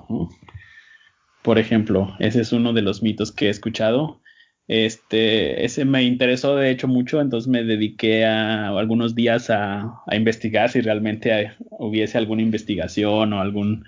[1.42, 4.22] Por ejemplo, ese es uno de los mitos que he escuchado.
[4.68, 10.72] Este, ese me interesó de hecho mucho, entonces me dediqué a, algunos días a, investigar
[10.72, 13.86] si realmente hubiese alguna investigación o algún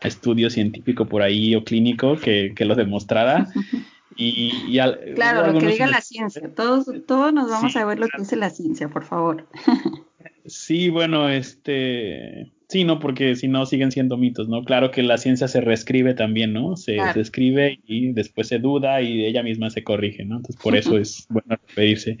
[0.00, 3.46] estudio científico por ahí o clínico que, que lo demostrara.
[4.20, 4.76] Y,
[5.14, 6.52] claro, lo que diga la ciencia.
[6.52, 9.46] Todos, todos nos vamos a ver lo que dice la ciencia, por favor.
[10.44, 14.64] sí, bueno, este, sí, no, porque si no siguen siendo mitos, ¿no?
[14.64, 16.76] Claro que la ciencia se reescribe también, ¿no?
[16.76, 20.36] Se, escribe y después se duda y ella misma se corrige, ¿no?
[20.36, 22.18] Entonces por eso es bueno repetirse.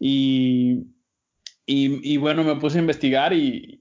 [0.00, 0.84] Y,
[1.66, 3.80] y, bueno, me puse a investigar y,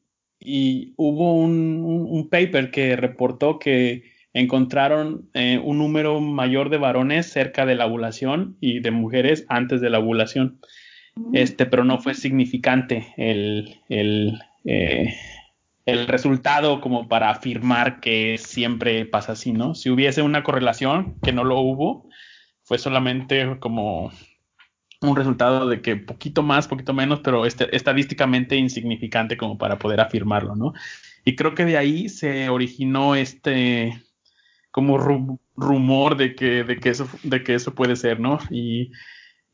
[0.95, 4.03] hubo un paper que reportó que
[4.37, 9.81] encontraron eh, un número mayor de varones cerca de la ovulación y de mujeres antes
[9.81, 10.59] de la ovulación.
[11.33, 15.15] Este, pero no fue significante el, el, eh,
[15.88, 19.73] el resultado como para afirmar que siempre pasa así, ¿no?
[19.73, 22.10] Si hubiese una correlación, que no lo hubo,
[22.63, 24.12] fue solamente como
[25.02, 30.02] un resultado de que poquito más, poquito menos, pero este, estadísticamente insignificante como para poder
[30.02, 30.73] afirmarlo, ¿no?
[31.23, 33.97] Y creo que de ahí se originó este,
[34.71, 34.97] como
[35.56, 38.39] rumor de que, de que eso, de que eso puede ser, ¿no?
[38.50, 38.91] Y,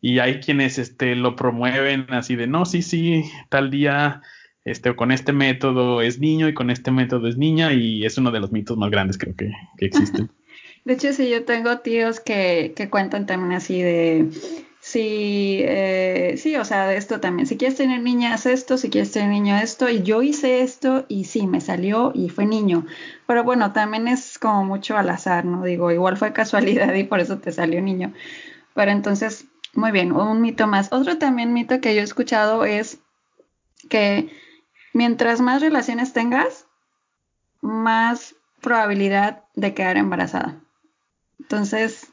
[0.02, 4.24] y hay quienes este, lo promueven así de, no, sí, sí, tal día,
[4.65, 8.32] este, con este método es niño y con este método es niña, y es uno
[8.32, 10.30] de los mitos más grandes creo que, que existen.
[10.86, 14.28] De hecho, sí, yo tengo tíos que, que cuentan también así de,
[14.86, 17.47] Sí, eh, sí, o sea, esto también.
[17.47, 19.88] Si quieres tener niña, haz esto, si quieres tener niño, esto.
[19.88, 22.86] Y yo hice esto y sí, me salió y fue niño.
[23.26, 25.63] Pero bueno, también es como mucho al azar, ¿no?
[25.63, 28.12] Digo, igual fue casualidad y por eso te salió niño.
[28.73, 30.91] Pero entonces, muy bien, un mito más.
[30.91, 32.99] Otro también mito que yo he escuchado es
[33.89, 34.30] que
[34.93, 36.67] mientras más relaciones tengas,
[37.62, 40.62] más probabilidad de quedar embarazada.
[41.39, 42.08] Entonces,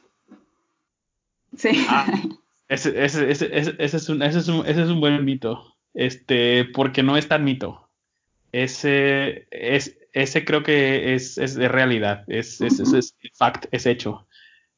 [1.57, 1.87] sí.
[1.89, 2.07] Ah,
[2.69, 5.77] ese, ese, ese, ese, es un, ese, es un, ese es un buen mito.
[5.95, 7.89] Este, porque no es tan mito.
[8.53, 12.25] Ese, es, ese creo que es, es de realidad.
[12.27, 14.27] Es, es, es, fact, es hecho.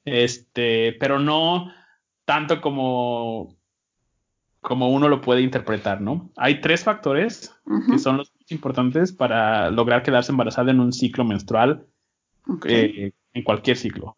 [0.04, 1.72] Este, pero no
[2.24, 3.56] tanto como,
[4.62, 6.30] como uno lo puede interpretar, ¿no?
[6.36, 7.54] Hay tres factores
[7.90, 11.84] que son los más importantes para lograr quedarse embarazada en un ciclo menstrual,
[12.64, 14.16] eh, en cualquier ciclo.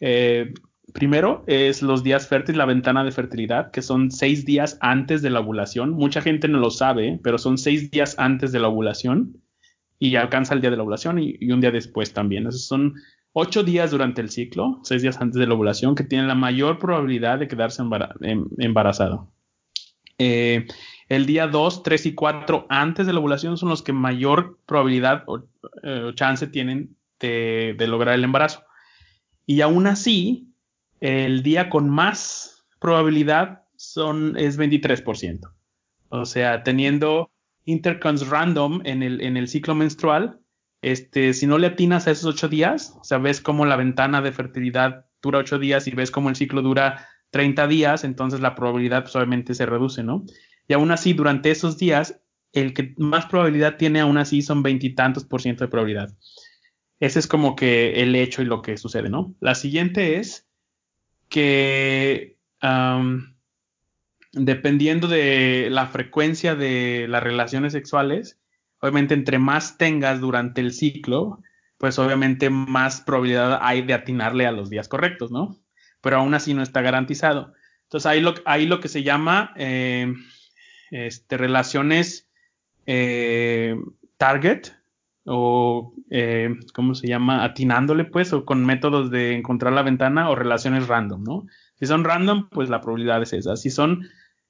[0.00, 0.52] Eh,
[0.92, 5.30] Primero es los días fértiles, la ventana de fertilidad, que son seis días antes de
[5.30, 5.90] la ovulación.
[5.90, 9.36] Mucha gente no lo sabe, pero son seis días antes de la ovulación
[9.98, 12.46] y alcanza el día de la ovulación y, un día después también.
[12.46, 12.94] Esos son
[13.32, 16.78] ocho días durante el ciclo, seis días antes de la ovulación, que tienen la mayor
[16.78, 17.82] probabilidad de quedarse
[18.22, 19.28] em, embarazado.
[20.22, 20.66] Eh,
[21.08, 25.24] el día 2, 3 y 4 antes de la ovulación son los que mayor probabilidad
[25.26, 25.42] o,
[25.82, 28.62] eh, chance tienen de, lograr el embarazo.
[29.46, 30.52] Y aún así,
[31.00, 35.50] el día con más probabilidad son, es 23%.
[36.10, 37.30] O sea, teniendo
[37.64, 40.38] intercons random en el, en el ciclo menstrual,
[40.82, 44.20] este, si no le atinas a esos ocho días, o sea, ves cómo la ventana
[44.20, 48.54] de fertilidad dura ocho días y ves cómo el ciclo dura 30 días, entonces la
[48.54, 50.24] probabilidad pues, obviamente se reduce, ¿no?
[50.68, 52.20] Y aún así, durante esos días,
[52.52, 56.16] el que más probabilidad tiene aún así son veintitantos por ciento de probabilidad.
[56.98, 59.34] Ese es como que el hecho y lo que sucede, ¿no?
[59.40, 60.48] La siguiente es
[61.28, 62.36] que
[64.32, 68.38] dependiendo de la frecuencia de las relaciones sexuales,
[68.80, 71.40] obviamente entre más tengas durante el ciclo,
[71.78, 75.56] pues obviamente más probabilidad hay de atinarle a los días correctos, ¿no?
[76.00, 77.52] Pero aún así no está garantizado.
[77.90, 80.14] Entonces ahí lo, ahí lo que se llama eh,
[80.92, 82.28] este, relaciones
[82.86, 83.74] eh,
[84.16, 84.68] target
[85.24, 87.42] o eh, ¿cómo se llama?
[87.42, 91.46] Atinándole pues o con métodos de encontrar la ventana o relaciones random, ¿no?
[91.80, 93.56] Si son random, pues la probabilidad es esa.
[93.56, 94.06] Si son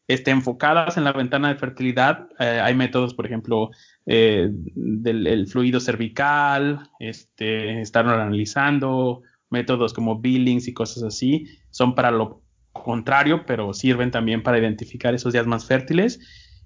[0.06, 3.70] este, enfocadas en la ventana de fertilidad, hay métodos, por ejemplo,
[4.04, 12.42] del fluido cervical, este, estar analizando, métodos como Billings y cosas así, son para lo
[12.72, 16.20] contrario, pero sirven también para identificar esos días más fértiles.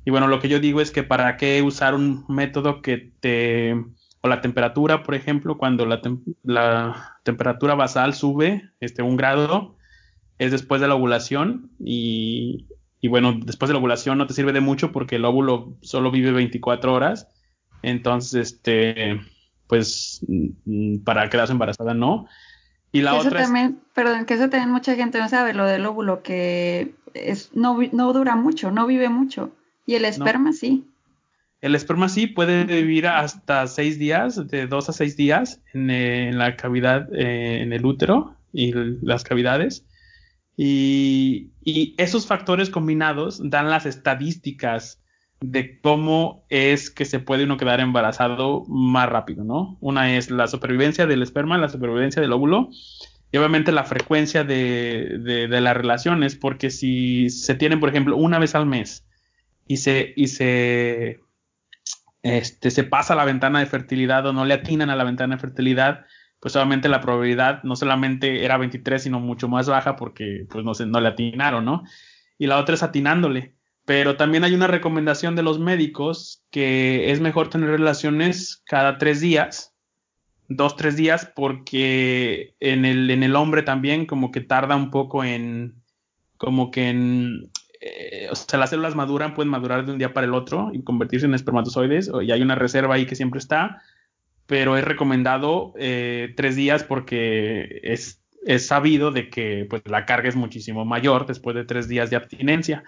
[0.05, 3.75] Y bueno, lo que yo digo es que para qué usar un método que te,
[4.21, 6.01] o la temperatura, por ejemplo, cuando la,
[6.43, 9.77] la temperatura basal sube este, un grado,
[10.39, 12.67] es después de la ovulación y,
[13.01, 16.11] y, bueno, después de la ovulación no te sirve de mucho porque el óvulo solo
[16.11, 17.29] vive 24 horas.
[17.83, 19.21] Entonces, este,
[19.67, 22.27] pues mm, para quedarse embarazada no.
[22.95, 26.23] Y la otra también, perdón, que eso también mucha gente no sabe, lo del óvulo,
[26.23, 29.51] que es, no, no dura mucho, no vive mucho.
[29.85, 30.85] Y el esperma sí.
[31.61, 36.31] El esperma sí puede vivir hasta seis días, de dos a seis días en, eh,
[36.33, 39.85] la cavidad, eh, en el útero y las cavidades.
[40.57, 45.03] Y, y, esos factores combinados dan las estadísticas
[45.41, 49.77] de cómo es que se puede uno quedar embarazado más rápido, ¿no?
[49.81, 52.71] Una es la supervivencia del esperma, la supervivencia del óvulo
[53.31, 58.17] y obviamente la frecuencia de, de, de las relaciones, porque si se tienen, por ejemplo,
[58.17, 59.05] una vez al mes,
[59.67, 61.21] y se, y se,
[62.23, 65.41] este, se pasa la ventana de fertilidad o no le atinan a la ventana de
[65.41, 66.05] fertilidad,
[66.41, 70.73] pues obviamente la probabilidad no solamente era 23, sino mucho más baja porque pues no,
[70.87, 71.85] no le atinaron, ¿no?
[72.39, 73.54] Y la otra es atinándole.
[73.85, 79.21] Pero también hay una recomendación de los médicos que es mejor tener relaciones cada tres
[79.21, 79.75] días,
[80.49, 85.23] dos, tres días, porque en el, en el hombre también como que tarda un poco
[85.23, 85.83] en,
[86.39, 86.91] como que
[87.87, 90.83] eh, o sea, las células maduran, pueden madurar de un día para el otro y
[90.83, 93.83] convertirse en espermatozoides, y hay una reserva ahí que siempre está,
[94.47, 98.21] pero es recomendado eh, tres días porque es,
[98.59, 102.85] sabido de que pues, la carga es muchísimo mayor después de tres días de abstinencia.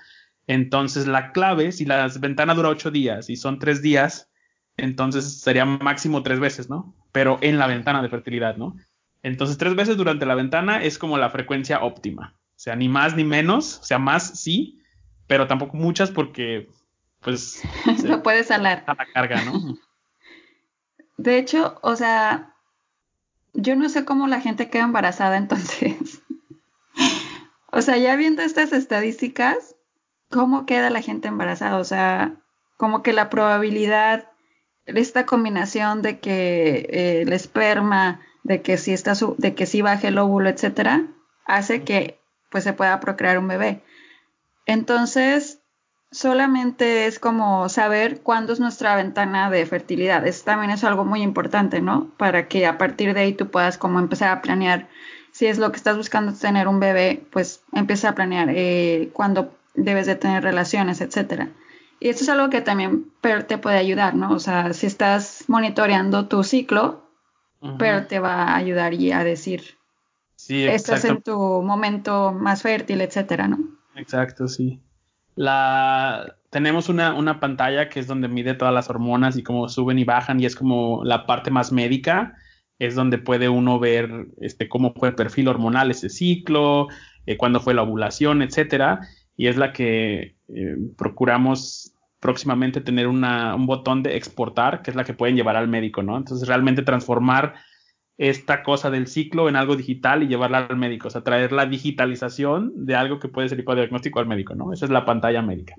[0.47, 4.31] Entonces, la clave, si la ventana dura ocho días y son tres días,
[4.77, 6.95] entonces sería máximo tres veces, ¿no?
[7.13, 8.77] Pero en la ventana de fertilidad, ¿no?
[9.23, 12.35] Entonces, tres veces durante la ventana es como la frecuencia óptima.
[12.37, 14.81] O sea, ni más ni menos, o sea, más sí,
[15.27, 16.69] pero tampoco muchas porque,
[17.21, 17.63] pues...
[18.05, 18.85] no puedes salar.
[18.87, 19.77] A la carga, ¿no?
[21.17, 22.55] De hecho, o sea,
[23.55, 26.23] yo no sé cómo la gente queda embarazada entonces.
[27.73, 29.76] o sea, ya viendo estas estadísticas,
[30.31, 31.79] ¿cómo queda la gente embarazada?
[31.79, 32.37] O sea,
[32.77, 34.29] como que la probabilidad,
[34.87, 39.83] esta combinación de que eh, el esperma, de que si está su, de que si
[39.83, 41.07] baje el óvulo, etcétera,
[41.47, 43.83] hace que pues se pueda procrear un bebé.
[44.67, 45.61] Entonces,
[46.11, 50.27] solamente es como saber cuándo es nuestra ventana de fertilidad.
[50.27, 52.11] Eso también es algo muy importante, ¿no?
[52.17, 54.89] Para que a partir de ahí tú puedas como empezar a planear.
[55.33, 59.11] Si es lo que estás buscando tener un bebé, pues empieza a planear eh,
[59.77, 61.51] debes de tener relaciones, etcétera.
[62.01, 64.33] Y esto es algo que también PER te puede ayudar, ¿no?
[64.33, 67.11] O sea, si estás monitoreando tu ciclo,
[67.79, 69.62] PER te va a ayudar y a decir,
[70.37, 73.59] sí, estás en tu momento más fértil, etcétera, ¿no?
[73.97, 74.81] Exacto, sí.
[75.35, 79.99] La, tenemos una, una, pantalla que es donde mide todas las hormonas y cómo suben
[79.99, 82.35] y bajan y es como la parte más médica,
[82.79, 86.89] es donde puede uno ver este, cómo fue el perfil hormonal ese ciclo,
[87.27, 89.01] eh, cuándo fue la ovulación, etcétera,
[89.37, 94.97] y es la que eh, procuramos próximamente tener una, un botón de exportar, que es
[94.97, 96.16] la que pueden llevar al médico, ¿no?
[96.16, 97.55] Entonces realmente transformar
[98.18, 101.66] esta cosa del ciclo en algo digital y llevarla al médico, o sea, traer la
[101.66, 104.72] digitalización de algo que puede ser diagnóstico al médico, ¿no?
[104.72, 105.74] Esa es la pantalla médica.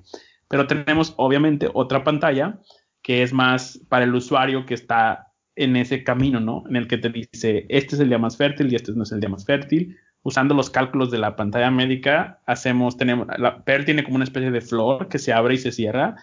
[0.48, 2.60] Pero tenemos obviamente otra pantalla
[3.02, 6.64] que es más para el usuario que está en ese camino, ¿no?
[6.70, 9.12] En el que te dice, este es el día más fértil y este no es
[9.12, 9.98] el día más fértil.
[10.24, 14.52] Usando los cálculos de la pantalla médica, hacemos, tenemos, la PER tiene como una especie
[14.52, 16.16] de flor que se abre y se cierra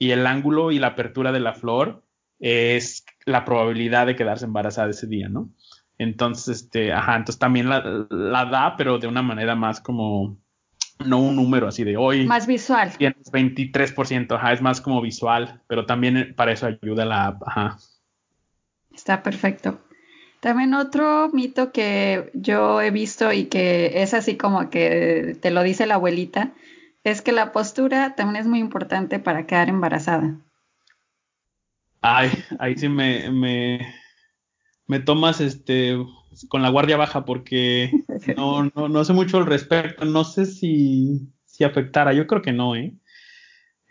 [0.00, 2.02] y el ángulo y la apertura de la flor
[2.40, 5.50] es la probabilidad de quedarse embarazada ese día, ¿no?
[5.98, 10.38] Entonces, este, ajá, entonces también la, da, pero de una manera más como,
[11.04, 12.26] no un número así de hoy.
[12.26, 12.96] Más visual.
[12.96, 17.76] Tienes 23%, ajá, es más como visual, pero también para eso ayuda la app, ajá.
[18.94, 19.82] Está perfecto.
[20.40, 25.62] También otro mito que yo he visto y que es así como que te lo
[25.62, 26.52] dice la abuelita,
[27.04, 30.36] es que la postura también es muy importante para quedar embarazada.
[32.00, 33.94] Ay, ahí sí me, me,
[34.86, 35.96] me tomas este
[36.48, 37.90] con la guardia baja porque
[38.36, 40.06] no, no, no sé mucho al respecto.
[40.06, 42.14] No sé si, si afectara.
[42.14, 42.94] Yo creo que no, ¿eh?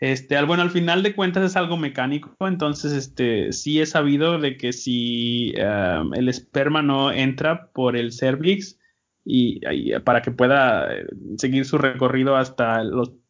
[0.00, 4.56] Este, bueno, al final de cuentas es algo mecánico, entonces, este, sí he sabido de
[4.56, 8.78] que si um, el esperma no entra por el cervix
[9.26, 9.60] y,
[10.00, 12.82] para que pueda eh, seguir su recorrido hasta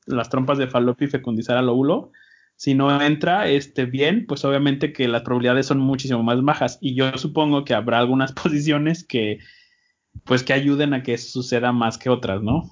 [0.07, 2.13] las trompas de falopio y fecundizar al óvulo,
[2.55, 6.95] si no entra este, bien, pues obviamente que las probabilidades son muchísimo más bajas y
[6.95, 9.41] yo supongo que habrá algunas posiciones que,
[10.25, 12.71] pues, que ayuden a que suceda más que otras, ¿no?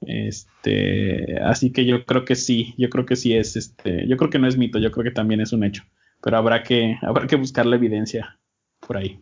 [0.00, 4.30] Este, así que yo creo que sí, yo creo que sí es, este, yo creo
[4.30, 5.84] que no es mito, yo creo que también es un hecho,
[6.22, 8.38] pero habrá que, habrá que buscar la evidencia
[8.80, 9.20] por ahí.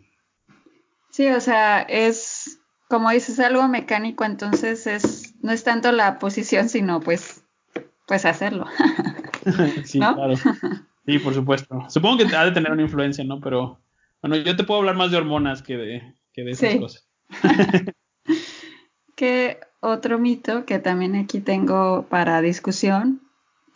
[1.10, 6.68] Sí, o sea, es, como dices, algo mecánico, entonces es, no es tanto la posición,
[6.68, 7.42] sino pues,
[8.06, 8.66] pues hacerlo.
[9.84, 10.34] sí, claro.
[11.06, 11.86] Sí, por supuesto.
[11.88, 13.40] Supongo que ha de tener una influencia, ¿no?
[13.40, 13.80] Pero,
[14.20, 17.08] bueno, yo te puedo hablar más de hormonas que de, que de esas cosas.
[19.16, 23.20] que otro mito que también aquí tengo para discusión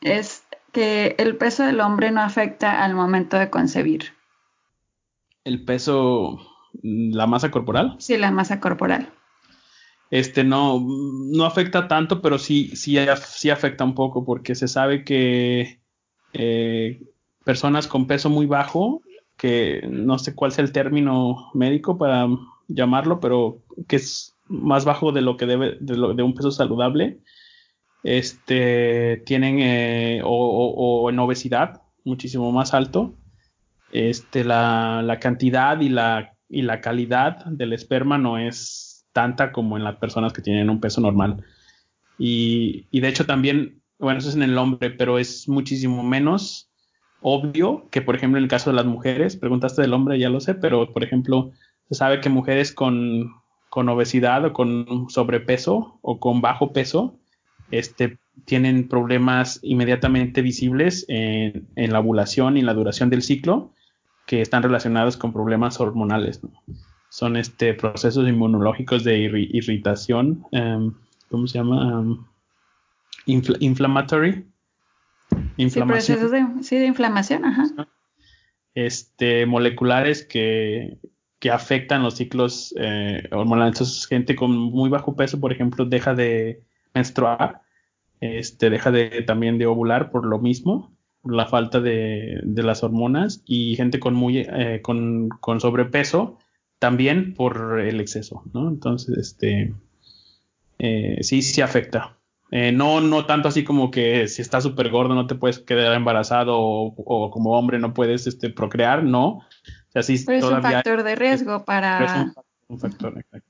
[0.00, 4.12] es que el peso del hombre no afecta al momento de concebir.
[5.44, 6.40] ¿El peso,
[6.82, 7.96] la masa corporal?
[7.98, 9.12] Sí, la masa corporal.
[10.10, 15.04] Este no, no afecta tanto, pero sí, sí, sí afecta un poco porque se sabe
[15.04, 15.80] que
[16.32, 17.02] eh,
[17.44, 19.02] personas con peso muy bajo,
[19.36, 22.28] que no sé cuál sea el término médico para
[22.68, 27.20] llamarlo, pero que es más bajo de lo que debe, de, un peso saludable,
[28.02, 33.14] este, tienen eh, o, en obesidad muchísimo más alto,
[33.92, 39.84] este, la, cantidad y la, y la calidad del esperma no es tanta como en
[39.84, 41.44] las personas que tienen un peso normal.
[42.18, 46.70] Y, y de hecho también, bueno, eso es en el hombre, pero es muchísimo menos
[47.22, 50.40] obvio que, por ejemplo, en el caso de las mujeres, preguntaste del hombre, ya lo
[50.40, 51.52] sé, pero por ejemplo,
[51.88, 53.32] se sabe que mujeres con,
[53.72, 57.18] con obesidad o con sobrepeso o con bajo peso,
[57.70, 63.72] este, tienen problemas inmediatamente visibles en, la ovulación y en la duración del ciclo
[64.26, 66.42] que están relacionados con problemas hormonales.
[67.08, 70.92] Son este, procesos inmunológicos de irritación, em,
[71.30, 71.98] ¿cómo se llama?
[71.98, 72.26] Um,
[73.24, 74.44] inflammatory.
[75.56, 76.18] Inflamación.
[76.18, 77.88] Sí, procesos de, sí, de inflamación, ajá.
[78.74, 80.98] Este, moleculares que
[81.42, 83.74] que afectan los ciclos eh, hormonales.
[83.74, 86.62] Entonces, gente con muy bajo peso, por ejemplo, deja de
[86.94, 87.62] menstruar,
[88.20, 93.42] este, deja de también de ovular por lo mismo, por la falta de, las hormonas,
[93.44, 96.38] y gente con muy eh, con, sobrepeso
[96.78, 98.68] también por el exceso, ¿no?
[98.68, 99.74] Entonces, este
[100.78, 102.18] eh, sí, sí afecta.
[102.52, 106.56] no, no tanto así como que si estás súper gordo no te puedes quedar embarazado
[106.56, 109.40] o, o, como hombre no puedes este, procrear, no,
[109.92, 112.04] pero es un factor de riesgo para...
[112.04, 112.34] Es
[112.68, 113.48] un, factor, exacto.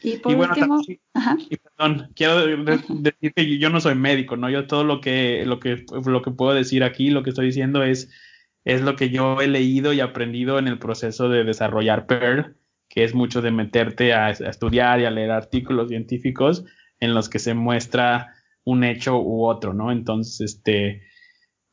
[0.00, 4.48] Y por último, y perdón, quiero decir que yo no soy médico, ¿no?
[4.48, 7.82] Yo todo lo que, lo que, lo que puedo decir aquí, lo que estoy diciendo
[7.82, 8.08] es,
[8.64, 12.56] es lo que yo he leído y aprendido en el proceso de desarrollar Pearl,
[12.88, 16.64] que es mucho de meterte a, a estudiar y a leer artículos científicos
[17.00, 19.90] en los que se muestra un hecho u otro, ¿no?
[19.90, 21.02] Entonces, este,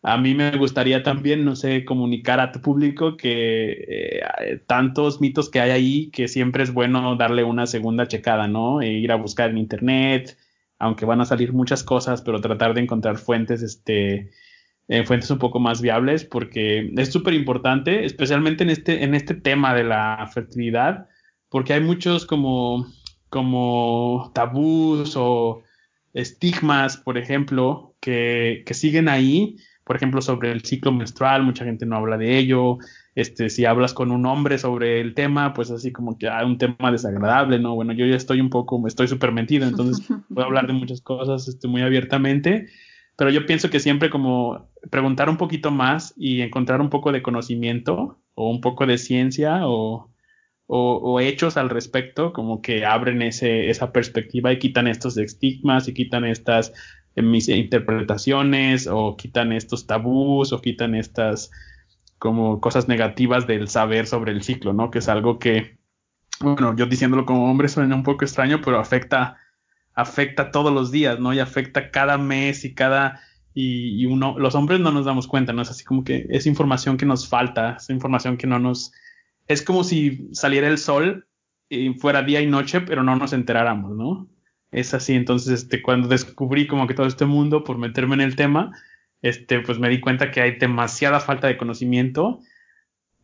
[0.08, 5.50] a mí me gustaría también, no sé, comunicar a tu público que eh, tantos mitos
[5.50, 8.84] que hay ahí que siempre es bueno darle una segunda checada, ¿no?
[8.84, 10.38] E ir a buscar en internet,
[10.78, 14.30] aunque van a salir muchas cosas, pero tratar de encontrar fuentes, este,
[14.90, 19.34] eh, fuentes un poco más viables, porque es súper importante, especialmente en este, en este
[19.34, 21.08] tema de la fertilidad,
[21.50, 22.86] porque hay muchos como,
[23.30, 25.64] como tabús o
[26.14, 31.86] estigmas, por ejemplo, que, que siguen ahí por ejemplo, sobre el ciclo menstrual, mucha gente
[31.86, 32.80] no habla de ello.
[33.14, 36.46] Este, si hablas con un hombre sobre el tema, pues así como que hay ah,
[36.46, 37.76] un tema desagradable, ¿no?
[37.76, 41.02] Bueno, yo ya estoy un poco, me estoy súper metido, entonces puedo hablar de muchas
[41.02, 42.68] cosas este, muy abiertamente,
[43.16, 47.22] pero yo pienso que siempre como preguntar un poquito más y encontrar un poco de
[47.22, 50.12] conocimiento o un poco de ciencia o,
[50.66, 55.88] o, o hechos al respecto, como que abren ese, esa perspectiva y quitan estos estigmas
[55.88, 56.74] y quitan estas
[57.16, 61.52] mis interpretaciones o quitan estos tabús o quitan estas
[62.18, 64.92] como cosas negativas del saber sobre el ciclo, ¿no?
[64.92, 65.78] Que es algo que,
[66.40, 69.38] bueno, yo diciéndolo como hombre suena un poco extraño, pero afecta,
[69.94, 71.34] afecta todos los días, ¿no?
[71.34, 73.22] Y afecta cada mes y cada,
[73.54, 75.62] y, y uno, los hombres no nos damos cuenta, ¿no?
[75.62, 78.92] Es así como que es información que nos falta, es información que no nos,
[79.48, 81.28] es como si saliera el sol
[81.70, 84.28] y fuera día y noche, pero no nos enteráramos, ¿no?
[84.76, 88.36] Es así, entonces, este, cuando descubrí como que todo este mundo por meterme en el
[88.36, 88.74] tema,
[89.22, 92.42] este, pues me di cuenta que hay demasiada falta de conocimiento.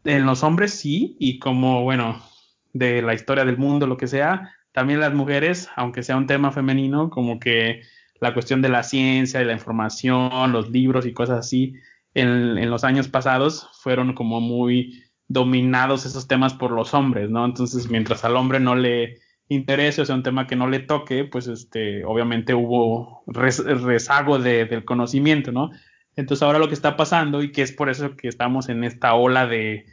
[0.06, 2.24] En los hombres sí, y como, bueno,
[2.72, 6.54] de la historia del mundo, lo que sea, también las mujeres, aunque sea un tema
[6.54, 7.82] femenino, como que
[8.22, 11.74] la cuestión de la ciencia, de la información, los libros y cosas así,
[12.14, 17.44] en, en los años pasados fueron como muy dominados esos temas por los hombres, ¿no?
[17.44, 19.20] Entonces, mientras al hombre no le
[19.54, 24.66] interese, o sea, un tema que no le toque, pues este, obviamente hubo rezago de,
[24.66, 25.72] del conocimiento, ¿no?
[26.16, 29.14] Entonces ahora lo que está pasando y que es por eso que estamos en esta
[29.14, 29.86] ola de,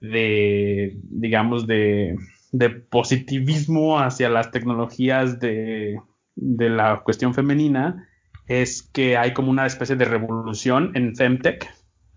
[0.00, 2.16] de digamos, de,
[2.52, 6.00] de positivismo hacia las tecnologías de,
[6.36, 8.08] de la cuestión femenina,
[8.46, 11.68] es que hay como una especie de revolución en Femtech,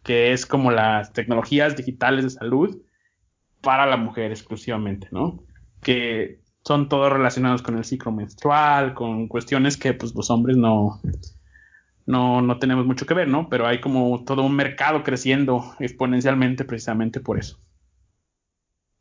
[0.04, 2.78] que es como las tecnologías digitales de salud
[3.62, 5.44] para la mujer exclusivamente, ¿no?
[5.82, 11.02] Que son todos relacionados con el ciclo menstrual, con cuestiones que pues los hombres no,
[12.06, 13.48] no, no tenemos mucho que ver, ¿no?
[13.50, 17.60] Pero hay como todo un mercado creciendo exponencialmente precisamente por eso.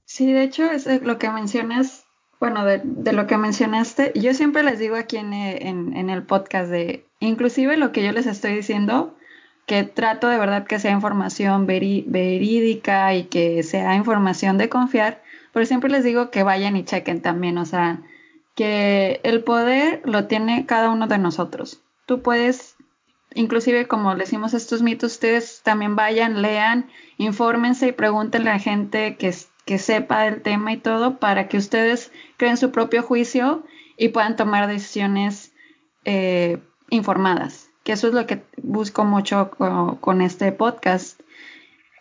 [0.04, 2.04] Sí, de hecho, es lo que mencionas,
[2.38, 6.22] bueno, de, de, lo que mencionaste, yo siempre les digo aquí en, en, en el
[6.22, 9.16] podcast de, inclusive lo que yo les estoy diciendo,
[9.66, 15.22] que trato de verdad que sea información verídica y que sea información de confiar,
[15.56, 18.02] pero siempre les digo que vayan y chequen también, o sea,
[18.54, 21.80] que el poder lo tiene cada uno de nosotros.
[22.04, 22.76] Tú puedes,
[23.34, 29.16] inclusive como le decimos estos mitos, ustedes también vayan, lean, infórmense y pregúntenle a gente
[29.16, 29.34] que,
[29.64, 33.64] que sepa del tema y todo para que ustedes creen su propio juicio
[33.96, 35.54] y puedan tomar decisiones
[36.04, 36.58] eh,
[36.90, 41.18] informadas que eso es lo que busco mucho con, este podcast.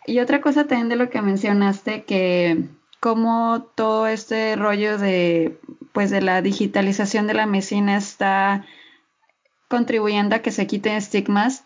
[0.06, 2.68] Y otra cosa también de lo que mencionaste, que
[3.06, 5.60] como todo este rollo de,
[5.94, 8.66] pues, de la digitalización de la medicina está
[9.68, 11.66] contribuyendo a que se quiten estigmas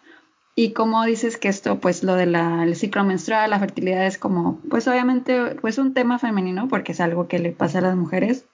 [0.54, 4.86] y como dices que esto, pues lo del ciclo menstrual, la fertilidad es como, pues
[4.90, 8.46] obviamente, pues un tema femenino porque es algo que le pasa a las mujeres.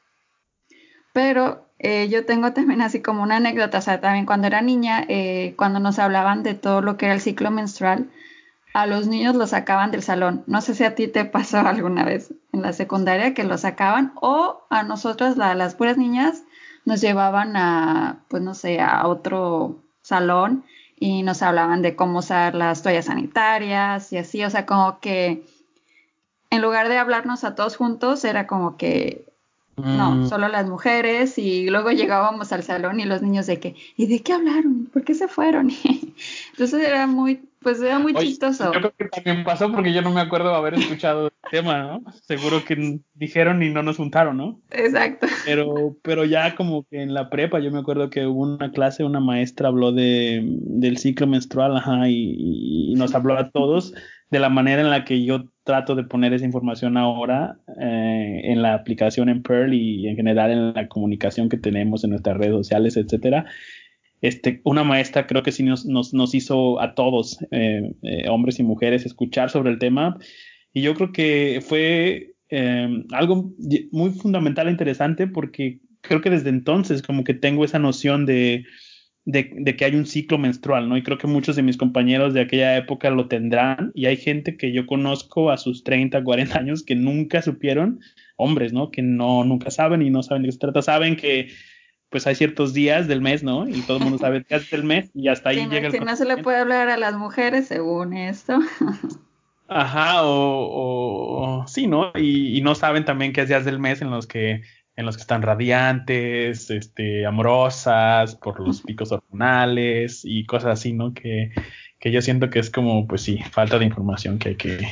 [1.11, 5.03] Pero eh, yo tengo también así como una anécdota, o sea, también cuando era niña,
[5.09, 8.11] eh, cuando nos hablaban de todo lo que era el ciclo menstrual,
[8.76, 10.43] a los niños los sacaban del salón.
[10.47, 14.11] No sé si a ti te pasó alguna vez en la secundaria que los sacaban
[14.15, 16.43] o a nosotras, las puras niñas,
[16.84, 20.65] nos llevaban a, pues no sé, a otro salón
[20.99, 25.45] y nos hablaban de cómo usar las toallas sanitarias y así, o sea, como que
[26.49, 29.26] en lugar de hablarnos a todos juntos, era como que
[29.78, 30.30] no, mm.
[30.30, 34.21] solo las mujeres y luego llegábamos al salón y los niños de que, ¿y de
[34.21, 34.89] qué hablaron?
[34.91, 35.71] ¿Por qué se fueron?
[36.51, 38.72] Entonces era muy, pues era muy chistoso.
[38.72, 42.03] Yo creo que también pasó porque yo no me acuerdo haber escuchado el tema, ¿no?
[42.13, 44.61] Seguro que dijeron y no nos juntaron, ¿no?
[44.70, 45.26] Exacto.
[45.45, 49.03] Pero, pero ya como que en la prepa yo me acuerdo que hubo una clase,
[49.03, 53.95] una maestra habló de, del ciclo menstrual, ajá, y, y nos habló a todos
[54.30, 58.61] de la manera en la que yo trato de poner esa información ahora eh, en
[58.61, 62.53] la aplicación en Pearl y en general en la comunicación que tenemos en nuestras redes
[62.53, 63.45] sociales, etcétera.
[64.28, 69.05] Este, una maestra creo que sí nos, hizo a todos, eh, eh, hombres y mujeres,
[69.05, 70.17] escuchar sobre el tema.
[70.73, 72.32] Y yo creo que fue
[73.11, 73.53] algo
[73.91, 78.65] muy fundamental e interesante porque creo que desde entonces como que tengo esa noción de,
[79.26, 80.97] de, que hay un ciclo menstrual, ¿no?
[80.97, 84.55] Y creo que muchos de mis compañeros de aquella época lo tendrán y hay gente
[84.55, 87.99] que yo conozco a sus 30, 40 años que nunca supieron,
[88.38, 88.91] hombres, ¿no?
[88.91, 91.47] Que no, nunca saben y no saben de qué se trata, saben que
[92.16, 93.68] pues hay ciertos días del mes, ¿no?
[93.68, 95.91] Y todo el mundo sabe días del mes y hasta ahí llega el...
[95.91, 98.57] Que no se le puede hablar a las mujeres según esto.
[99.68, 102.13] Ajá, o, o, sí, ¿no?
[102.16, 104.61] Y, y, no saben también que hay días del mes en los que
[104.95, 111.13] en los que están radiantes, este, amorosas, por los picos hormonales y cosas así, ¿no?
[111.13, 111.51] Que,
[111.99, 114.88] que yo siento que es como, pues sí, falta de información que hay que,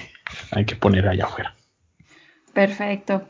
[0.51, 1.55] hay que poner allá afuera.
[2.53, 3.26] Perfecto.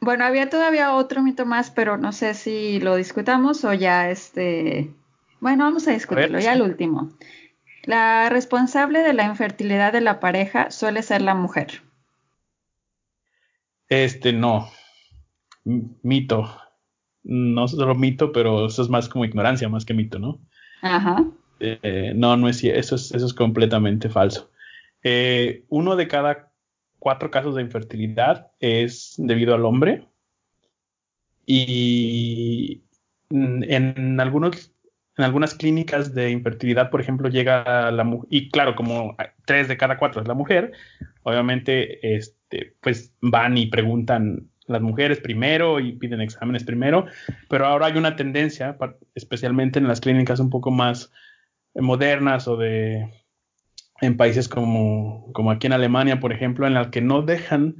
[0.00, 4.90] Bueno, había todavía otro mito más, pero no sé si lo discutamos o ya este.
[5.40, 7.10] Bueno, vamos a discutirlo, ya el último.
[7.84, 11.82] La responsable de la infertilidad de la pareja suele ser la mujer.
[13.88, 14.68] Este, no
[15.64, 16.50] mito.
[17.22, 20.40] No solo mito, pero eso es más como ignorancia, más que mito, ¿no?
[20.82, 21.24] Ajá.
[21.60, 24.50] Eh, no, no es eso es, eso es completamente falso.
[25.02, 26.49] Eh, uno de cada
[27.00, 30.06] cuatro casos de infertilidad es debido al hombre.
[31.44, 32.84] Y
[33.30, 34.72] en algunos
[35.20, 39.76] en algunas clínicas de infertilidad, por ejemplo, llega la mujer, y claro, como tres de
[39.76, 40.72] cada cuatro es la mujer,
[41.24, 47.04] obviamente, este, pues van y preguntan las mujeres primero y piden exámenes primero,
[47.50, 48.78] pero ahora hay una tendencia,
[49.14, 51.12] especialmente en las clínicas un poco más
[51.74, 53.19] modernas o de
[54.00, 57.76] en países como, como aquí en Alemania, por ejemplo, en la que no dejan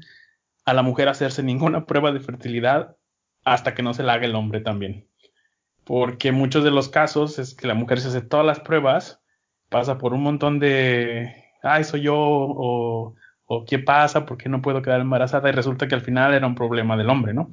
[0.64, 2.96] a la mujer hacerse ninguna prueba de fertilidad
[3.44, 5.06] hasta que no se la haga el hombre también
[5.90, 9.20] porque muchos de los casos es que la mujer se hace todas las pruebas,
[9.68, 13.16] pasa por un montón de, ay, soy yo, o,
[13.46, 16.46] o qué pasa, por qué no puedo quedar embarazada, y resulta que al final era
[16.46, 17.50] un problema del hombre, ¿no?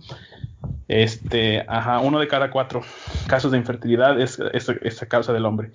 [0.87, 2.81] Este, ajá, uno de cada cuatro
[3.27, 5.71] casos de infertilidad es, es, causa del hombre.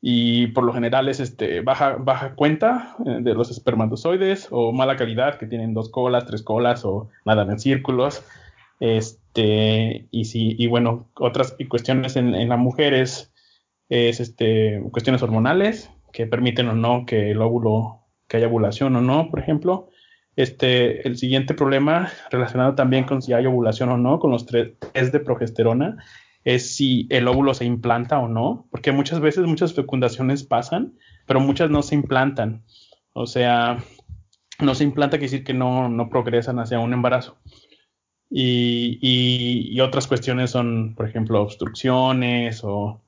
[0.00, 4.96] Y por lo general es este, baja, baja cuenta eh, de los espermatozoides o mala
[4.96, 8.24] calidad, que tienen dos colas, tres colas o nada en círculos.
[8.80, 13.32] Este, y sí, y bueno, otras cuestiones en, en las mujeres
[13.88, 19.00] es este, cuestiones hormonales que permiten o no que el óvulo, que haya ovulación o
[19.00, 19.88] no, por ejemplo.
[20.36, 24.76] Este, el siguiente problema relacionado también con si hay ovulación o no, con los tres
[25.12, 25.96] de progesterona,
[26.44, 30.94] es si el óvulo se implanta o no, porque muchas veces muchas fecundaciones pasan,
[31.26, 32.64] pero muchas no se implantan.
[33.12, 33.78] O sea,
[34.60, 37.38] no se implanta quiere decir que no, no progresan hacia un embarazo.
[38.30, 43.00] Y, y, otras cuestiones son, por ejemplo, obstrucciones o,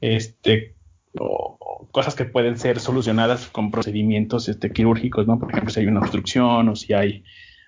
[0.00, 0.76] este,
[1.18, 5.40] o, cosas que pueden ser solucionadas con procedimientos este, quirúrgicos, ¿no?
[5.40, 7.24] Por ejemplo, si hay una obstrucción o si hay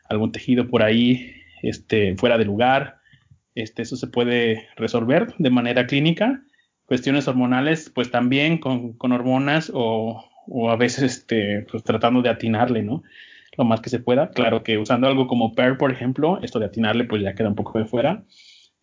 [0.08, 3.01] algún tejido por ahí este, fuera de lugar,
[3.55, 6.42] este, eso se puede resolver de manera clínica.
[6.86, 12.28] Cuestiones hormonales, pues también con, con hormonas o, o, a veces este, pues tratando de
[12.28, 13.03] atinarle, ¿no?
[13.57, 14.30] lo más que se pueda.
[14.30, 17.55] Claro que usando algo como PER, por ejemplo, esto de atinarle pues ya queda un
[17.55, 18.24] poco de fuera.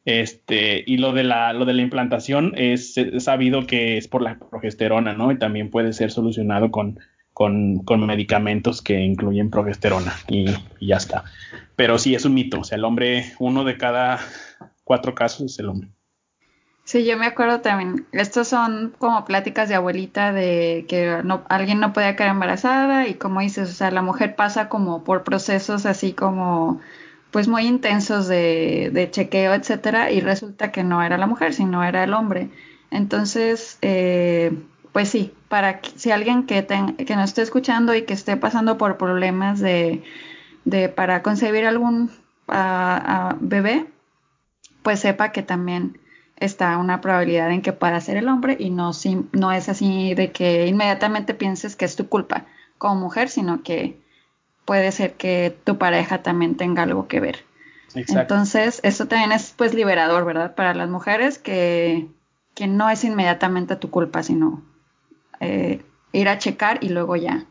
[0.05, 4.39] Este, y lo de la, lo de la implantación es, sabido que es por la
[4.39, 5.32] progesterona, ¿no?
[5.32, 6.99] Y también puede ser solucionado con,
[7.39, 10.47] con, con medicamentos que incluyen progesterona y,
[10.81, 11.23] ya está.
[11.77, 14.19] Pero sí es un mito, o sea, el hombre, uno de cada
[14.83, 15.87] cuatro casos es el hombre.
[16.83, 18.05] Sí, yo me acuerdo también.
[18.11, 23.39] Estos son como pláticas de abuelita de que alguien no puede quedar embarazada y como
[23.39, 26.81] dices, o sea, la mujer pasa como por procesos así como
[27.31, 31.85] pues muy intensos de, de chequeo, etcétera, y resulta que no era la mujer, sino
[31.85, 32.49] era el hombre.
[32.91, 34.51] Entonces, eh,
[34.91, 38.97] pues sí, para si alguien que, que nos esté escuchando y que esté pasando por
[38.97, 40.04] problemas de,
[40.64, 42.12] de para concebir algún
[43.41, 43.88] bebé,
[44.84, 46.00] pues sepa que también
[46.38, 48.91] está una probabilidad en que pueda ser el hombre y no,
[49.34, 52.45] no es así de que inmediatamente pienses que es tu culpa
[52.78, 54.00] como mujer, sino que
[54.66, 57.43] puede ser que tu pareja también tenga algo que ver.
[57.95, 60.54] Entonces, eso también es pues liberador, ¿verdad?
[60.54, 62.08] Para las mujeres que,
[62.54, 64.64] que no es inmediatamente tu culpa, sino
[65.39, 65.81] eh,
[66.11, 67.45] ir a checar y luego ya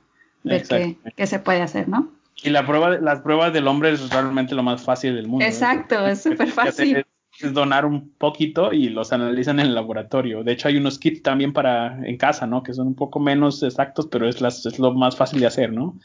[0.44, 2.12] ver qué, qué, se puede hacer, ¿no?
[2.42, 5.44] Y la prueba, las pruebas del hombre es realmente lo más fácil del mundo.
[5.44, 7.04] Exacto, es súper fácil
[7.40, 10.42] es donar un poquito y los analizan en el laboratorio.
[10.42, 12.62] De hecho, hay unos kits también para en casa, ¿no?
[12.62, 15.72] Que son un poco menos exactos, pero es, las, es lo más fácil de hacer,
[15.72, 15.98] ¿no?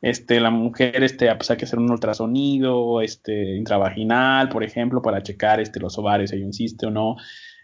[0.00, 5.22] Este, la mujer, este, pues hay que hacer un ultrasonido, este, intravaginal, por ejemplo, para
[5.22, 7.16] checar, este, los ovarios, si hay un ciste o no,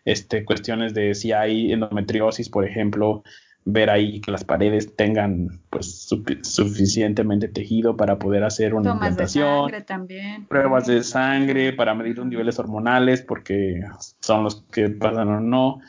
[0.05, 3.25] este, cuestiones de si hay endometriosis, por ejemplo,
[3.71, 6.09] ver ahí que las paredes tengan pues
[6.43, 10.47] suficientemente tejido para poder hacer una Tomas implantación, de sangre también.
[10.47, 13.83] pruebas de sangre para medir los niveles hormonales porque
[14.21, 15.81] son los que pasan o no.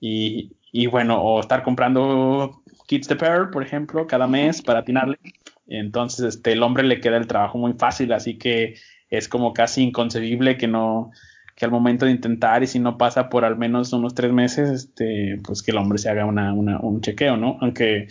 [0.00, 5.18] Y, y bueno o estar comprando kits de Pearl por ejemplo cada mes para atinarle.
[5.66, 8.74] Entonces este el hombre le queda el trabajo muy fácil así que
[9.08, 11.10] es como casi inconcebible que no
[11.54, 14.70] que al momento de intentar y si no pasa por al menos unos tres meses,
[14.70, 17.58] este, pues que el hombre se haga una, una, un chequeo, ¿no?
[17.60, 18.08] Aunque,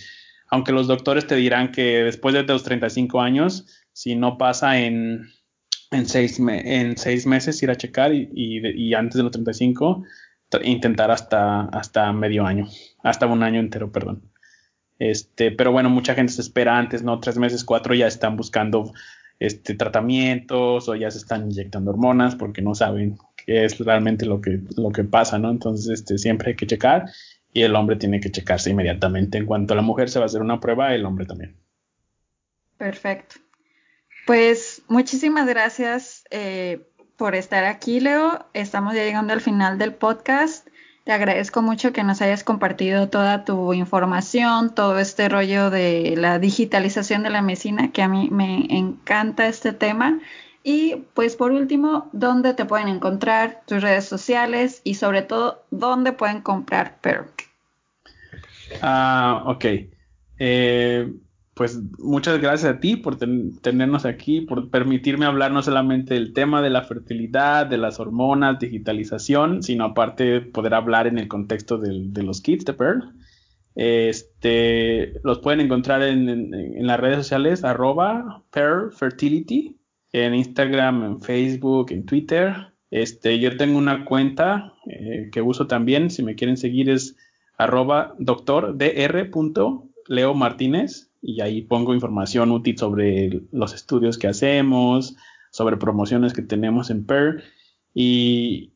[0.49, 5.29] aunque los doctores te dirán que después de los 35 años, si no pasa en,
[5.91, 10.03] en, seis, en seis meses ir a checar y, y, y antes de los 35,
[10.63, 12.67] intentar hasta, hasta medio año,
[13.03, 14.21] hasta un año entero, perdón.
[14.99, 17.19] Este, pero bueno, mucha gente se espera antes, ¿no?
[17.19, 18.93] Tres meses, cuatro ya están buscando
[19.39, 24.41] este, tratamientos o ya se están inyectando hormonas porque no saben qué es realmente lo
[24.41, 25.49] que, lo que pasa, ¿no?
[25.49, 27.05] Entonces, este, siempre hay que checar
[27.53, 29.37] y el hombre tiene que checarse inmediatamente.
[29.37, 31.55] En cuanto a la mujer se va a hacer una prueba, el hombre también.
[32.77, 33.35] Perfecto.
[34.25, 36.87] Pues muchísimas gracias eh,
[37.17, 38.45] por estar aquí, Leo.
[38.53, 40.67] Estamos ya llegando al final del podcast.
[41.03, 46.39] Te agradezco mucho que nos hayas compartido toda tu información, todo este rollo de la
[46.39, 50.21] digitalización de la medicina, que a mí me encanta este tema.
[50.63, 56.13] Y pues por último, ¿dónde te pueden encontrar tus redes sociales y sobre todo, dónde
[56.13, 57.25] pueden comprar Pearl?
[58.81, 59.65] Ah, ok.
[60.39, 61.13] Eh,
[61.53, 66.61] pues muchas gracias a ti por tenernos aquí, por permitirme hablar no solamente del tema
[66.61, 72.23] de la fertilidad, de las hormonas, digitalización, sino aparte poder hablar en el contexto de
[72.23, 73.13] los kits de Pearl.
[73.75, 79.77] Este, los pueden encontrar en, las redes sociales arroba Fertility,
[80.13, 82.73] en Instagram, en Facebook, en Twitter.
[82.91, 87.17] Este, yo tengo una cuenta eh, que uso también, si me quieren seguir es
[87.57, 88.15] arroba
[90.35, 95.15] Martínez y ahí pongo información útil sobre los estudios que hacemos,
[95.49, 97.43] sobre promociones que tenemos en PER
[97.93, 98.73] y,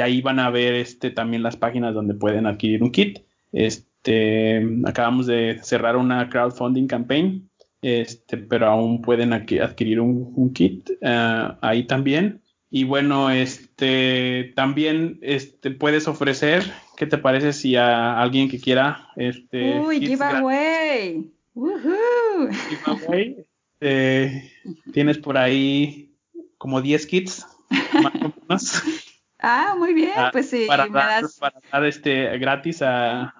[0.00, 3.18] ahí van a ver este, también las páginas donde pueden adquirir un kit.
[3.52, 7.49] Este, acabamos de cerrar una crowdfunding campaign,
[7.82, 12.42] este, pero aún pueden adquirir un, kit eh, ahí también.
[12.70, 16.62] Y bueno, este, también este, puedes ofrecer,
[16.96, 19.08] ¿qué te parece si a alguien que quiera...
[19.16, 21.32] Este, Uy, giveaway.
[23.80, 24.52] Eh,
[24.92, 26.14] tienes por ahí
[26.58, 27.46] como 10 kits,
[29.42, 30.66] Ah, muy bien, ah, pues sí.
[30.68, 31.24] Para, dar,
[31.86, 33.34] este gratis a,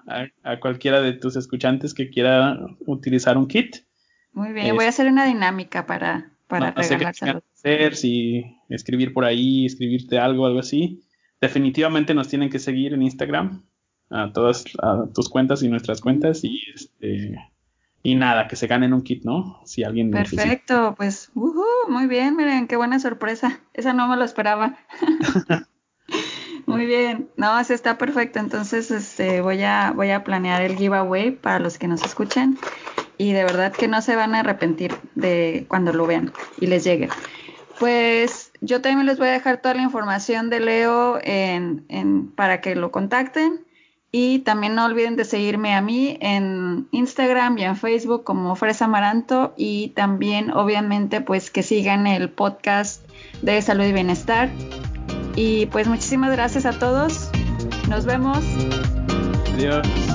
[0.59, 3.85] cualquiera de tus escuchantes que quiera utilizar un kit.
[4.33, 9.65] Muy bien, voy a hacer una dinámica para, para no, hacer, si escribir por ahí,
[9.65, 11.01] escribirte algo, algo así.
[11.39, 13.63] Definitivamente nos tienen que seguir en Instagram,
[14.09, 17.35] a todas a tus cuentas y nuestras cuentas y este
[18.03, 19.61] y nada, que se ganen un kit, ¿no?
[19.65, 23.59] Si alguien Perfecto, pues muy bien, miren, qué buena sorpresa.
[23.73, 24.77] Esa no me lo esperaba.
[26.65, 27.29] muy bien.
[27.37, 28.39] No, ese está perfecto.
[28.39, 32.57] Entonces, este voy a voy a planear el giveaway para los que nos escuchen
[33.21, 36.83] y de verdad que no se van a arrepentir de cuando lo vean y les
[36.83, 37.07] llegue.
[37.79, 41.19] Pues yo también les voy a dejar toda la información de Leo
[42.35, 43.63] para que lo contacten.
[44.11, 48.85] Y también no olviden de seguirme a mí en Instagram y en Facebook como Fresa
[48.85, 53.07] Amaranto y también obviamente pues que sigan el podcast
[53.43, 54.49] de salud y bienestar.
[55.35, 57.29] Y pues muchísimas gracias a todos.
[57.87, 58.39] Nos vemos.
[59.53, 60.10] Adiós.